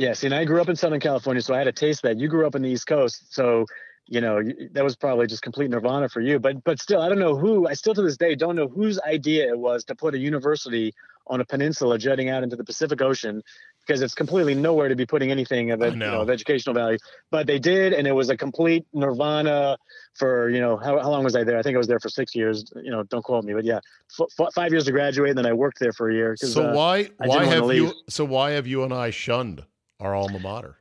[0.00, 2.08] Yeah, see, and I grew up in Southern California, so I had a taste of
[2.08, 2.18] that.
[2.18, 3.66] You grew up in the East Coast, so
[4.06, 4.42] you know
[4.72, 6.38] that was probably just complete nirvana for you.
[6.38, 7.68] But but still, I don't know who.
[7.68, 10.94] I still to this day don't know whose idea it was to put a university
[11.26, 13.42] on a peninsula jutting out into the Pacific Ocean,
[13.86, 16.22] because it's completely nowhere to be putting anything of, I ed- you know.
[16.22, 16.96] of educational value.
[17.30, 19.76] But they did, and it was a complete nirvana
[20.14, 21.58] for you know how, how long was I there?
[21.58, 22.72] I think I was there for six years.
[22.74, 23.80] You know, don't quote me, but yeah,
[24.18, 26.36] f- f- five years to graduate, and then I worked there for a year.
[26.36, 29.66] So uh, why why have you so why have you and I shunned
[30.00, 30.76] our alma mater?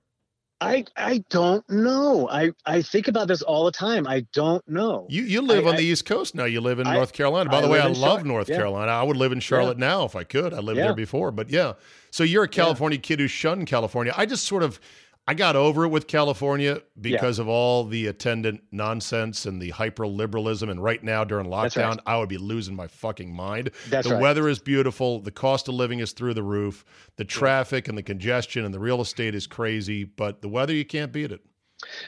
[0.62, 2.28] I I don't know.
[2.30, 4.06] I I think about this all the time.
[4.06, 5.08] I don't know.
[5.10, 6.44] You you live I- on I- the East Coast now.
[6.46, 7.50] You live in I- North Carolina.
[7.50, 8.26] By I the way, I love Charlotte.
[8.26, 8.58] North Yeah.
[8.58, 8.92] Carolina.
[8.92, 10.54] I would live in Charlotte now if I could.
[10.54, 10.86] I lived Yeah.
[10.88, 11.74] there before, but yeah.
[12.12, 14.14] So you're a California kid who shunned California.
[14.18, 14.82] I just sort of
[15.30, 20.08] I got over it with California because of all the attendant nonsense and the hyper
[20.08, 20.70] liberalism.
[20.70, 21.86] And right now during That's right.
[21.86, 23.70] lockdown, I would be losing my fucking mind.
[23.90, 24.24] That's the right.
[24.24, 25.20] weather is beautiful.
[25.20, 26.84] The cost of living is through the roof.
[27.18, 30.04] The traffic and the congestion and the real estate is crazy.
[30.04, 31.42] But the weather, you can't beat it.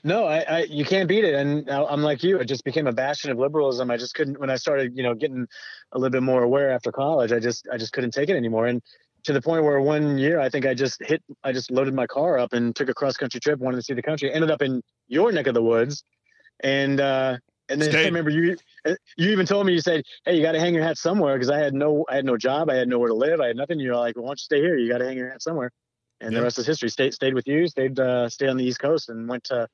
[0.04, 1.36] No, I, I you can't beat it.
[1.36, 2.40] And I- I'm like you.
[2.40, 3.92] It just became a bastion of liberalism.
[3.92, 4.40] I just couldn't.
[4.40, 5.46] When I started, you know, getting
[5.92, 8.66] a little bit more aware after college, I just I just couldn't take it anymore.
[8.66, 8.82] And
[9.24, 11.22] to the point where one year I think I just hit.
[11.44, 13.60] I just loaded my car up and took a cross country trip.
[13.60, 14.32] Wanted to see the country.
[14.34, 16.04] Ended up in your neck of the woods,
[16.62, 17.38] and uh,
[17.70, 18.58] and then I remember you
[19.18, 21.50] you even told me you said, "Hey, you got to hang your hat somewhere," because
[21.50, 22.70] I had no I had no job.
[22.70, 23.40] I had nowhere to live.
[23.42, 23.80] I had nothing.
[23.80, 24.78] You're like, well, "Why don't you stay here?
[24.78, 25.72] You got to hang your hat somewhere."
[26.20, 26.40] And Yeah.
[26.40, 26.90] the rest is history.
[26.90, 27.68] Stayed stayed with you.
[27.68, 29.68] Stayed uh, stayed on the East Coast and went to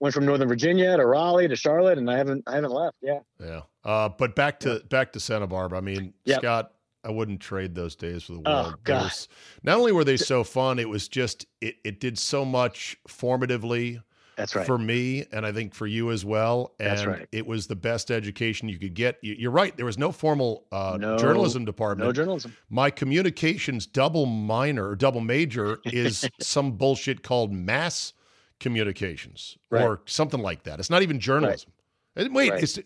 [0.00, 2.96] went from Northern Virginia to Raleigh to Charlotte, and I haven't I haven't left.
[3.02, 3.60] Yeah, Yeah.
[3.84, 5.78] Uh, but back to back to Santa Barbara.
[5.78, 6.40] I mean, Yep.
[6.40, 6.72] Scott,
[7.04, 8.72] I wouldn't trade those days for the Oh, world.
[8.72, 9.06] Were God.
[9.06, 9.28] s-
[9.62, 14.02] not only were they so fun, it was just it it did so much formatively
[14.36, 14.66] that's right.
[14.66, 16.74] for me and I think for you as well.
[16.80, 17.28] And That's right.
[17.30, 19.18] it was the best education you could get.
[19.22, 19.76] You, you're right.
[19.76, 22.08] There was no formal uh, No- journalism department.
[22.08, 22.56] no journalism.
[22.68, 28.12] My communications double minor or double major is some bullshit called mass
[28.58, 29.84] communications Right.
[29.84, 30.80] or something like that.
[30.80, 31.70] It's not even journalism.
[32.16, 32.62] Uh, Wait, Right.
[32.62, 32.78] it's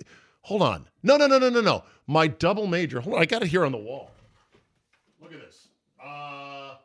[0.48, 0.88] hold on.
[1.02, 1.84] No, no, no, no, no, no.
[2.06, 3.00] My double major.
[3.00, 4.10] Hold on, I got it here on the wall.
[5.20, 5.68] Look at this.
[6.02, 6.76] Uh,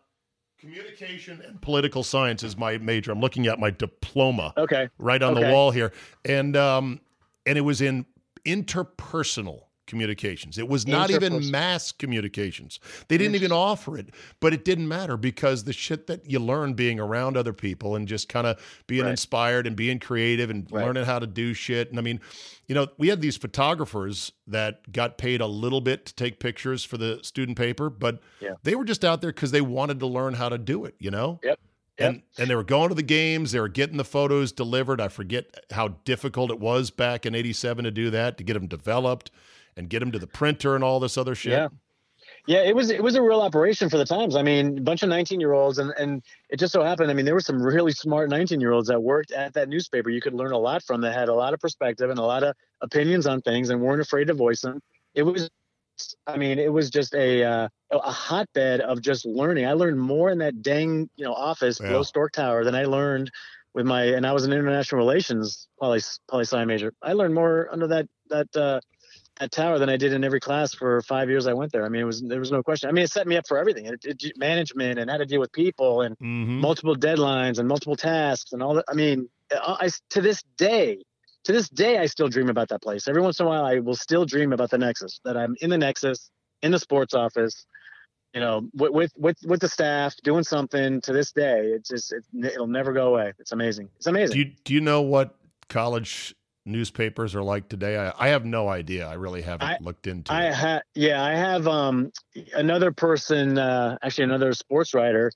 [0.59, 3.11] communication and political science is my major.
[3.13, 4.89] I'm looking at my diploma Okay.
[4.97, 5.93] right on the wall here,
[6.25, 6.99] and um,
[7.45, 8.05] and it was in
[8.45, 9.61] interpersonal
[9.93, 10.57] communications.
[10.57, 12.79] It was not even mass communications.
[13.09, 16.73] They didn't even offer it, but it didn't matter because the shit that you learn
[16.73, 19.11] being around other people and just kind of being Right.
[19.11, 20.83] inspired and being creative and Right.
[20.83, 21.91] learning how to do shit.
[21.91, 22.19] And I mean,
[22.67, 26.83] you know, we had these photographers that got paid a little bit to take pictures
[26.83, 28.53] for the student paper, but Yeah.
[28.63, 31.11] they were just out there because they wanted to learn how to do it, you
[31.11, 31.39] know?
[31.43, 31.59] Yep.
[31.99, 32.09] Yep.
[32.09, 34.99] And and they were going to the games, they were getting the photos delivered.
[34.99, 38.65] I forget how difficult it was back in 87 to do that, to get them
[38.65, 39.29] developed
[39.77, 41.53] and get them to the printer and all this other shit.
[41.53, 41.67] Yeah.
[42.45, 44.35] Yeah, it was it was a real operation for the times.
[44.35, 47.09] I mean, a bunch of 19 year olds, and and it just so happened.
[47.09, 50.09] I mean, there were some really smart 19 year olds that worked at that newspaper.
[50.09, 50.99] You could learn a lot from.
[51.01, 54.01] That had a lot of perspective and a lot of opinions on things, and weren't
[54.01, 54.81] afraid to voice them.
[55.13, 55.49] It was,
[56.27, 59.65] I mean, it was just a uh, a hotbed of just learning.
[59.65, 61.89] I learned more in that dang you know office Yeah.
[61.89, 63.31] below Storke Tower than I learned
[63.73, 64.03] with my.
[64.03, 66.93] And I was an international relations poli poli sci major.
[67.01, 68.53] I learned more under that that.
[68.55, 68.81] Uh,
[69.39, 71.85] at Tower than I did in every class for five years I went there.
[71.85, 72.89] I mean, it was there was no question.
[72.89, 73.85] I mean, it set me up for everything.
[73.87, 76.59] It, it, management and how to deal with people and Mhm.
[76.59, 78.85] multiple deadlines and multiple tasks and all that.
[78.87, 80.99] I mean, I, I to this day,
[81.45, 83.07] to this day, I still dream about that place.
[83.07, 85.19] Every once in a while, I will still dream about the Nexus.
[85.25, 86.29] That I'm in the Nexus,
[86.61, 87.65] in the sports office,
[88.33, 91.01] you know, with with with, with the staff doing something.
[91.01, 93.33] To this day, it's just it, it'll never go away.
[93.39, 93.89] It's amazing.
[93.97, 94.33] It's amazing.
[94.33, 95.35] Do you do you know what
[95.69, 96.35] college
[96.65, 97.97] newspapers are like today?
[97.97, 99.07] I, I have no idea.
[99.07, 100.53] I really haven't I- looked into I it.
[100.53, 102.11] have, yeah, I have um
[102.55, 105.31] another person, uh, actually another sports writer.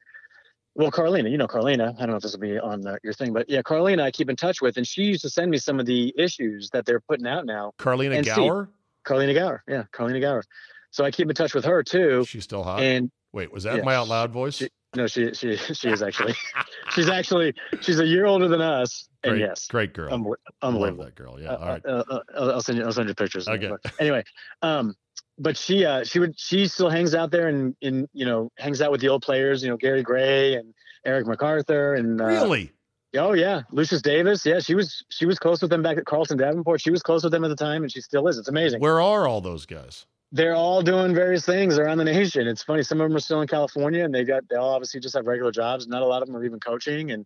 [0.76, 1.96] Well, Carlina, you know Carlina.
[1.98, 4.12] I don't know if this will be on the, your thing, but yeah, Carlina, I
[4.12, 6.86] keep in touch with, and she used to send me some of the issues that
[6.86, 7.72] they're putting out now.
[7.80, 8.36] Carlina and Steve.
[8.36, 8.70] Gower?
[9.04, 10.44] Carlina Gower, yeah, Carlina Gower.
[10.92, 12.26] So I keep in touch with her too.
[12.28, 12.82] She's still hot.
[12.82, 13.84] And Wait, was that yeah.
[13.84, 14.56] my out loud voice?
[14.58, 16.34] She- no, she she she is actually,
[16.92, 20.12] she's actually she's a year older than us, and great, yes, great girl.
[20.12, 21.06] unbel- Love unbelievable.
[21.06, 21.40] that girl.
[21.42, 21.52] Yeah.
[21.54, 21.86] Uh, All right.
[21.86, 22.84] uh, uh, I'll I'll send you.
[22.86, 23.48] I'll send you pictures.
[23.48, 23.70] Okay.
[23.70, 24.24] But anyway,
[24.62, 24.96] um,
[25.40, 28.82] but she uh she would she still hangs out there and in you know hangs
[28.82, 29.64] out with the old players.
[29.64, 30.74] You know Gary Gray and
[31.06, 32.72] Eric McArthur and uh, really?
[33.16, 34.46] Oh yeah, Lucius Davis.
[34.46, 36.82] Yeah, she was she was close with them back at Carlton Davenport.
[36.82, 38.38] She was close with them at the time, and she still is.
[38.38, 38.82] It's amazing.
[38.82, 40.06] Where are all those guys?
[40.32, 42.48] They're all doing various things around the nation.
[42.48, 42.84] It's funny.
[42.84, 45.26] Some of them are still in California, and they got they all obviously just have
[45.26, 45.88] regular jobs.
[45.88, 47.26] Not a lot of them are even coaching, and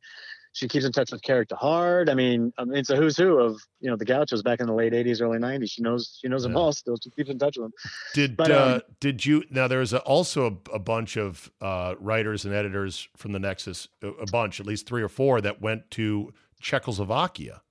[0.53, 2.09] she keeps in touch with Carrick DeHart.
[2.09, 4.67] I mean, I mean, it's a who's who of you know the Gauchos back in
[4.67, 5.71] the late '80s, early '90s.
[5.71, 6.95] She knows she knows them all still.
[7.01, 7.73] She keeps in touch with them.
[8.13, 9.67] Did But, uh, um, did you now?
[9.67, 14.09] There's a, also a, a bunch of uh, writers and editors from the Nexus, a,
[14.09, 17.61] a bunch, at least three or four, that went to Czechoslovakia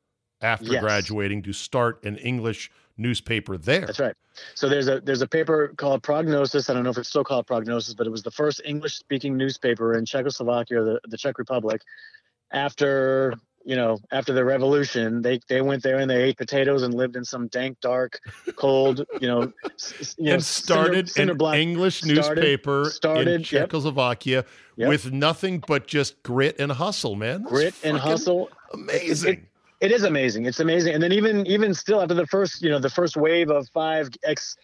[0.41, 0.81] after Yes.
[0.81, 2.71] graduating to start an English
[3.01, 3.81] newspaper there.
[3.87, 4.15] That's right.
[4.55, 6.71] So there's a there's a paper called Prognosis.
[6.71, 9.37] I don't know if it's still called Prognosis, but it was the first English speaking
[9.37, 11.81] newspaper in Czechoslovakia, or the, the Czech Republic,
[12.53, 13.35] after
[13.65, 15.23] you know after the revolution.
[15.23, 18.19] They they went there and they ate potatoes and lived in some dank, dark,
[18.57, 21.55] cold, you know, s- you know, and started cinder, cinder an block.
[21.57, 23.65] English started- newspaper in started, yep.
[23.69, 24.45] Czechoslovakia
[24.77, 24.89] Yep.
[24.89, 27.43] with nothing but just grit and hustle, man.
[27.43, 28.49] That's grit and hustle.
[28.73, 29.35] Amazing.
[29.35, 29.50] It
[29.81, 30.45] is amazing.
[30.47, 30.95] It's amazing.
[30.95, 34.11] And then even even still after the first, you know, the first wave of five
[34.25, 34.57] ex,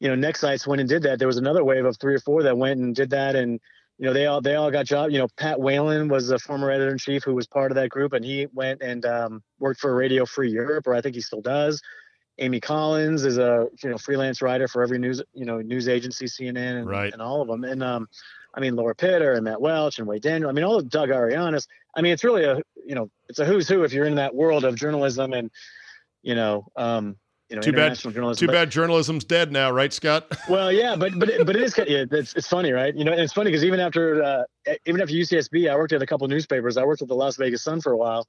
[0.00, 1.18] you know, next sites went and did that.
[1.18, 3.36] There was another wave of three or four that went and did that.
[3.36, 3.60] And
[3.98, 5.10] you know, they all they all got job.
[5.10, 7.90] You know, Pat Whalen was a former editor in chief who was part of that
[7.90, 11.20] group, and he went and um, worked for Radio Free Europe, or I think he
[11.20, 11.80] still does.
[12.38, 16.24] Amy Collins is a you know freelance writer for every news you know news agency,
[16.26, 17.12] CNN, and, Right.
[17.12, 17.62] and all of them.
[17.62, 18.08] And um,
[18.56, 20.48] I mean Laura Pitter and Matt Welch and Wade Daniel.
[20.48, 21.66] I mean all of Doug Arellanes.
[21.96, 24.34] I mean it's really a you know it's a who's who if you're in that
[24.34, 25.50] world of journalism and
[26.22, 27.16] you know um,
[27.50, 27.96] you know Too bad.
[27.98, 28.40] journalism.
[28.40, 30.26] Too But- bad journalism's dead now, right, Scott?
[30.48, 32.94] well, yeah, but but it- but it is yeah, it's it's funny, right?
[32.96, 34.42] You know, and it's funny because even after uh,
[34.86, 36.76] even after UCSB, I worked at a couple newspapers.
[36.76, 38.26] I worked at the Las Vegas Sun for a while,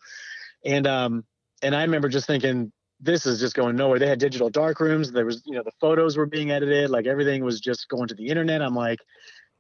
[0.66, 1.24] and um
[1.62, 4.00] and I remember just thinking this is just going nowhere.
[4.00, 5.12] They had digital dark rooms.
[5.12, 8.16] There was you know the photos were being edited, like everything was just going to
[8.16, 8.62] the internet.
[8.62, 9.00] I'm like,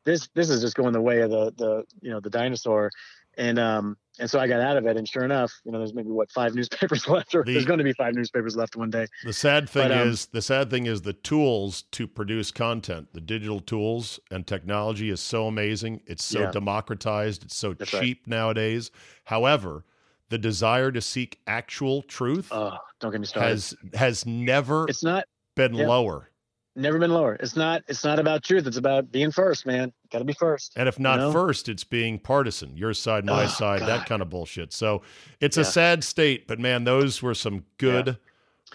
[0.05, 2.91] this this is just going the way of the the you know the dinosaur,
[3.37, 4.95] and um and so I got out of it.
[4.95, 7.79] And sure enough, you know, there's maybe what five newspapers left, or The- there's going
[7.79, 9.07] to be five newspapers left one day.
[9.25, 13.09] The sad thing But, um, is, the sad thing is, the tools to produce content,
[13.11, 15.99] the digital tools and technology is so amazing.
[16.05, 16.51] It's so Yeah.
[16.51, 17.43] democratized.
[17.43, 18.01] It's so That's right.
[18.03, 18.89] cheap nowadays.
[19.25, 19.83] However,
[20.29, 23.49] the desire to seek actual truth Oh, don't get me started.
[23.49, 25.25] has has never it's not
[25.55, 25.87] been yeah.
[25.87, 26.29] lower.
[26.76, 27.36] Never been lower.
[27.36, 27.84] It's not.
[27.88, 28.67] It's not about truth.
[28.67, 29.91] It's about being first, man.
[30.11, 30.73] Got to be first.
[30.76, 31.32] And if not know?
[31.32, 34.73] first, it's being partisan, your side, my Oh, side, that kind of bullshit.
[34.73, 35.01] So
[35.39, 38.17] it's a sad state, but man, those were some good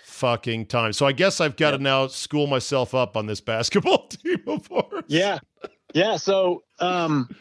[0.04, 0.96] fucking times.
[0.96, 4.70] So I guess I've got to now school myself up on this basketball team of
[4.72, 5.04] ours.
[5.06, 5.38] Yeah,
[5.94, 6.16] yeah.
[6.16, 7.34] So, um,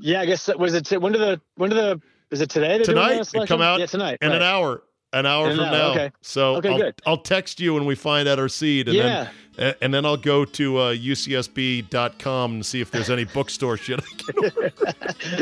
[0.00, 0.20] yeah.
[0.20, 1.00] I guess was it.
[1.00, 2.00] When do the when do the
[2.30, 2.82] is it today?
[2.82, 4.18] Tonight, it come out Yeah, tonight.
[4.22, 4.36] in right.
[4.36, 4.82] an hour.
[5.12, 5.90] An hour from hour, now.
[5.90, 6.12] okay.
[6.22, 6.94] So Okay, I'll, good.
[7.06, 9.28] I'll text you when we find out our seed, and Yeah.
[9.56, 14.00] then and then I'll go to uh, UCSB.com and see if there's any bookstore shit.
[14.00, 14.52] I can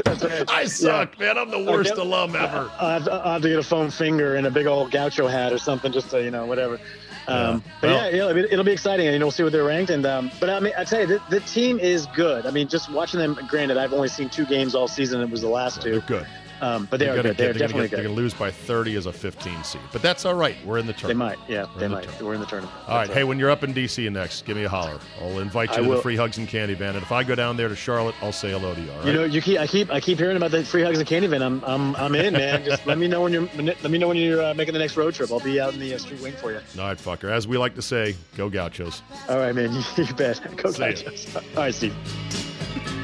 [0.28, 0.50] right.
[0.50, 1.38] I suck, man.
[1.38, 2.70] I'm the worst alum ever.
[2.80, 5.28] I'll have, to, I'll have to get a foam finger and a big old gaucho
[5.28, 6.80] hat or something, just to you know whatever.
[7.28, 7.72] Um, Yeah.
[7.80, 9.90] But Well- yeah, it'll be, it'll be exciting, and you'll see what they're ranked.
[9.90, 12.46] And um, but I mean, I tell you, the, the team is good.
[12.46, 13.38] I mean, just watching them.
[13.48, 15.20] Granted, I've only seen two games all season.
[15.20, 15.92] It was the last two.
[15.92, 16.26] They're good.
[16.60, 17.36] Um, but they They're are gonna good.
[17.36, 19.80] They're they're gonna definitely get- They're going to lose by 30 as a 15 seed,
[19.92, 20.56] but that's all right.
[20.64, 21.38] We're in the tournament.
[21.46, 22.02] They might, yeah, We're they the might.
[22.04, 22.26] tournament.
[22.26, 22.74] We're in the tournament.
[22.88, 23.06] All right.
[23.06, 24.98] That's Hey, when you're up in DC next, give me a holler.
[25.20, 27.34] I'll invite you I to the free hugs and candy van, and if I go
[27.34, 28.90] down there to Charlotte, I'll say hello to you.
[28.90, 29.06] All right.
[29.06, 31.26] You know, you keep I keep I keep hearing about the free hugs and candy
[31.28, 31.42] van.
[31.42, 32.64] I'm I'm I'm in, man.
[32.64, 34.96] Just let me know when you're let me know when you're uh, making the next
[34.96, 35.30] road trip.
[35.32, 36.60] I'll be out in the uh, street wing for you.
[36.78, 37.30] all right, fucker.
[37.30, 39.02] As we like to say, go Gauchos.
[39.28, 39.72] All right, man.
[39.72, 40.40] You, you bet.
[40.56, 40.92] Go See ya.
[40.92, 41.36] Tigers.
[41.36, 41.94] All right, Steve.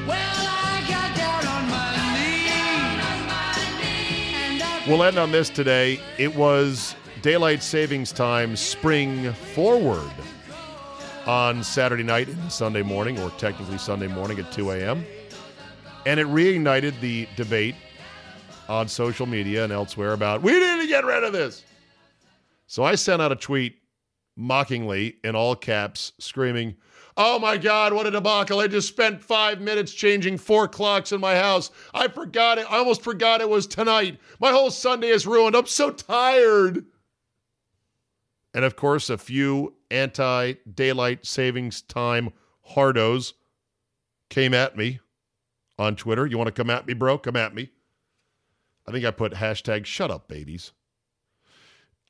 [0.07, 0.56] Well,
[4.87, 5.99] We'll end on this today.
[6.17, 10.09] It was daylight savings time spring forward
[11.25, 15.05] on Saturday night and Sunday morning, or technically Sunday morning at 2 a.m.
[16.05, 17.75] And it reignited the debate
[18.69, 21.65] on social media and elsewhere about we need to get rid of this.
[22.67, 23.79] So I sent out a tweet
[24.37, 26.77] mockingly in all caps, screaming,
[27.19, 28.59] Oh my God, what a debacle.
[28.59, 31.71] I just spent five minutes changing four clocks in my house.
[31.91, 32.71] I forgot it.
[32.71, 34.19] I almost forgot it was tonight.
[34.39, 35.55] My whole Sunday is ruined.
[35.55, 36.85] I'm so tired.
[38.53, 42.29] And of course, a few anti daylight savings time
[42.75, 43.33] hardos
[44.29, 44.99] came at me
[45.79, 46.27] on Twitter.
[46.27, 47.17] You want to come at me, bro?
[47.17, 47.71] Come at me.
[48.87, 50.71] I think I put hashtag shut up, babies.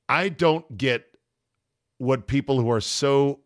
[0.10, 1.06] I don't get
[1.98, 3.40] what people who are so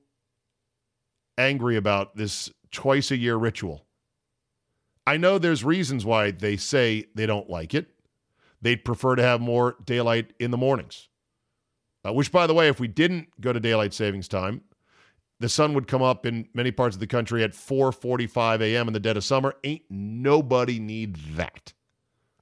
[1.38, 3.86] angry about this twice a year ritual.
[5.05, 7.88] I know there's reasons why they say they don't like it.
[8.61, 11.07] They'd prefer to have more daylight in the mornings.
[12.05, 14.61] Uh, which, by the way, if we didn't go to daylight savings time,
[15.39, 18.88] the sun would come up in many parts of the country at 4:45 a.m.
[18.88, 19.55] in the dead of summer.
[19.63, 21.73] Ain't nobody need that.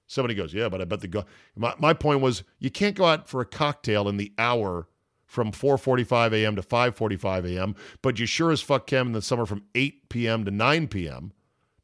[0.07, 1.23] Somebody goes, yeah, but I bet the go.
[1.55, 4.89] My, my point was, you can't go out for a cocktail in the hour
[5.29, 6.55] from 4:45 a.m.
[6.55, 10.43] to 5:45 a.m., but you sure as fuck can in the summer from 8 p.m.
[10.43, 11.31] to 9 p.m.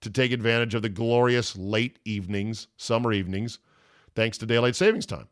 [0.01, 3.59] to take advantage of the glorious late evenings, summer evenings,
[4.15, 5.27] thanks to daylight savings time.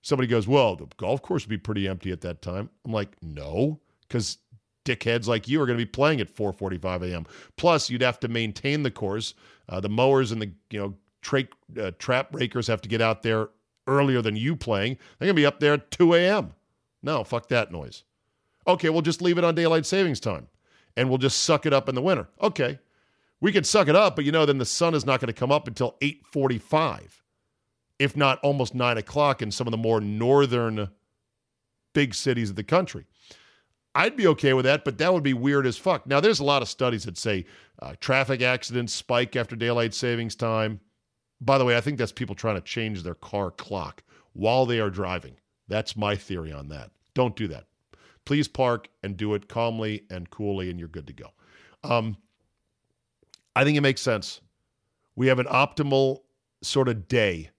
[0.00, 2.70] Somebody goes, well, the golf course would be pretty empty at that time.
[2.84, 4.38] I'm like, no, because
[4.84, 7.26] dickheads like you are going to be playing at 4:45 a.m.
[7.56, 9.34] Plus, you'd have to maintain the course.
[9.68, 11.48] Uh, the mowers and the you know tra-
[11.80, 13.48] uh, trap breakers have to get out there
[13.88, 14.96] earlier than you playing.
[15.18, 16.54] They're going to be up there at 2 a.m.
[17.06, 18.04] No, fuck that noise.
[18.66, 20.48] Okay, we'll just leave it on daylight savings time,
[20.96, 22.28] and we'll just suck it up in the winter.
[22.42, 22.80] Okay,
[23.40, 25.32] we could suck it up, but you know, then the sun is not going to
[25.32, 27.22] come up until 8:45
[27.98, 30.90] if not almost nine o'clock in some of the more northern
[31.94, 33.06] big cities of the country.
[33.94, 36.06] I'd be okay with that, but that would be weird as fuck.
[36.06, 37.46] Now, there's a lot of studies that say
[37.80, 40.80] uh, traffic accidents spike after daylight savings time.
[41.40, 44.02] By the way, I think that's people trying to change their car clock
[44.34, 45.36] while they are driving.
[45.68, 46.90] That's my theory on that.
[47.14, 47.64] Don't do that.
[48.24, 51.30] Please park and do it calmly and coolly, and you're good to go.
[51.84, 52.16] Um,
[53.54, 54.40] I think it makes sense.
[55.14, 56.22] We have an optimal
[56.62, 57.50] sort of day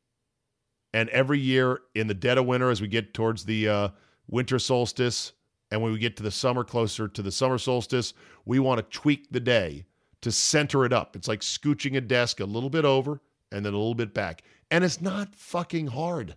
[0.93, 3.89] and every year in the dead of winter, as we get towards the uh,
[4.27, 5.33] winter solstice,
[5.69, 8.13] and when we get to the summer, closer to the summer solstice,
[8.45, 9.85] we want to tweak the day
[10.21, 11.15] to center it up.
[11.15, 14.43] It's like scooching a desk a little bit over and then a little bit back.
[14.71, 16.35] And it's not fucking hard.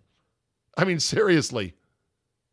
[0.81, 1.75] I mean, seriously,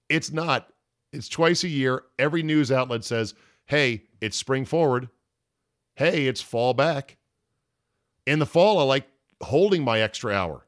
[0.10, 0.68] it's not.
[1.14, 2.04] It's twice a year.
[2.20, 3.34] Every news outlet says,
[3.68, 5.08] hey, it's spring forward.
[5.96, 7.16] Hey, it's fall back.
[8.26, 9.08] In the fall, I like
[9.42, 10.68] holding my extra hour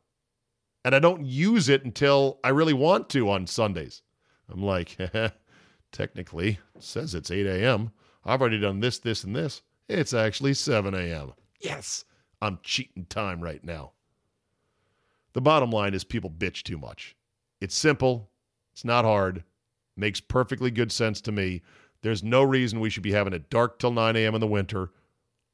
[0.85, 4.03] and I don't use it until I really want to on Sundays.
[4.49, 4.95] I'm like,
[5.91, 7.91] technically, it says it's 8 a.m.
[8.23, 9.63] I've already done this, this, and this.
[9.89, 11.33] It's actually 7 a.m.
[11.59, 12.05] Yes,
[12.41, 13.91] I'm cheating time right now.
[15.33, 17.17] The bottom line is people bitch too much.
[17.61, 18.29] It's simple,
[18.71, 19.43] it's not hard,
[19.97, 21.61] makes perfectly good sense to me.
[22.01, 24.35] There's no reason we should be having it dark till 9 a.m.
[24.35, 24.91] in the winter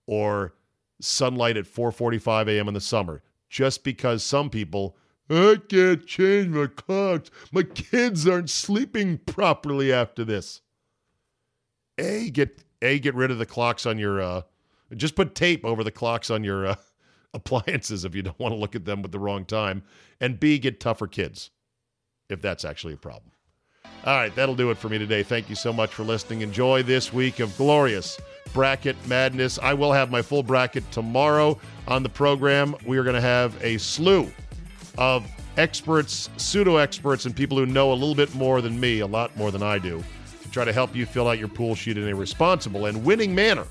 [0.05, 0.53] or
[1.01, 2.67] sunlight at 4:45 a.m.
[2.67, 4.97] in the summer just because some people
[5.29, 7.31] I can't change my clocks.
[7.51, 10.61] My kids aren't sleeping properly after this.
[11.97, 14.41] A get a get rid of the clocks on your uh
[14.95, 16.75] just put tape over the clocks on your uh,
[17.33, 19.83] appliances if you don't want to look at them with the wrong time.
[20.21, 21.49] And B get tougher kids
[22.29, 23.31] if that's actually a problem.
[24.05, 25.23] All right, that'll do it for me today.
[25.23, 26.41] Thank you so much for listening.
[26.41, 28.19] Enjoy this week of glorious
[28.53, 29.57] bracket madness.
[29.59, 32.75] I will have my full bracket tomorrow on the program.
[32.85, 34.31] We are going to have a slew
[34.97, 35.25] of
[35.57, 39.35] experts, pseudo experts, and people who know a little bit more than me, a lot
[39.37, 40.03] more than I do,
[40.43, 43.33] to try to help you fill out your pool sheet in a responsible and winning
[43.33, 43.65] manner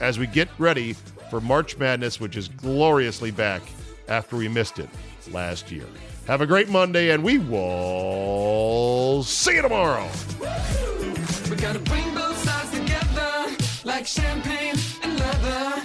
[0.00, 0.94] as we get ready
[1.30, 3.62] for March Madness, which is gloriously back
[4.08, 4.88] after we missed it
[5.30, 5.86] last year.
[6.26, 10.08] Have a great Monday, and we will see you tomorrow.
[11.48, 13.46] We gotta bring both sides together,
[13.84, 14.74] like champagne
[15.04, 15.82] and leather,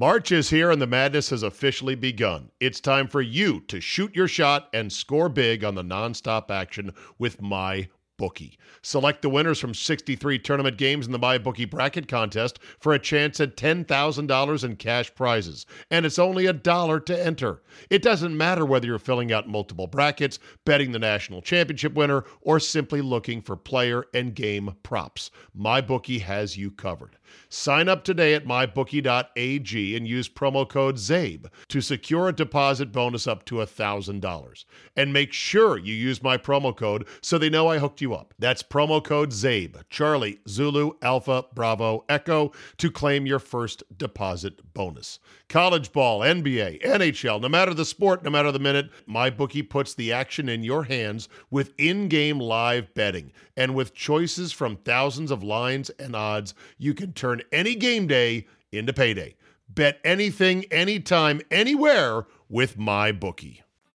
[0.00, 2.52] March is here and the madness has officially begun.
[2.60, 6.92] It's time for you to shoot your shot and score big on the nonstop action
[7.18, 8.56] with my bookie.
[8.80, 13.40] Select the winners from 63 tournament games in the MyBookie bracket contest for a chance
[13.40, 15.66] at $10,000 in cash prizes.
[15.90, 17.64] And it's only a dollar to enter.
[17.90, 22.60] It doesn't matter whether you're filling out multiple brackets, betting the national championship winner, or
[22.60, 25.32] simply looking for player and game props.
[25.58, 27.17] MyBookie has you covered.
[27.48, 33.26] Sign up today at mybookie.ag and use promo code CZABE to secure a deposit bonus
[33.26, 34.64] up to $1,000.
[34.96, 38.34] And make sure you use my promo code so they know I hooked you up.
[38.38, 45.18] That's promo code CZABE, Charlie, Zulu, Alpha, Bravo, Echo, to claim your first deposit bonus.
[45.48, 50.12] College ball, NBA, NHL, no matter the sport, no matter the minute, MyBookie puts the
[50.12, 53.32] action in your hands with in game live betting.
[53.56, 58.46] And with choices from thousands of lines and odds, you can turn any game day
[58.72, 59.34] into payday.
[59.68, 63.60] Bet anything, anytime, anywhere with MyBookie.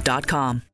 [0.00, 0.66] Cancerscreenquiz.com.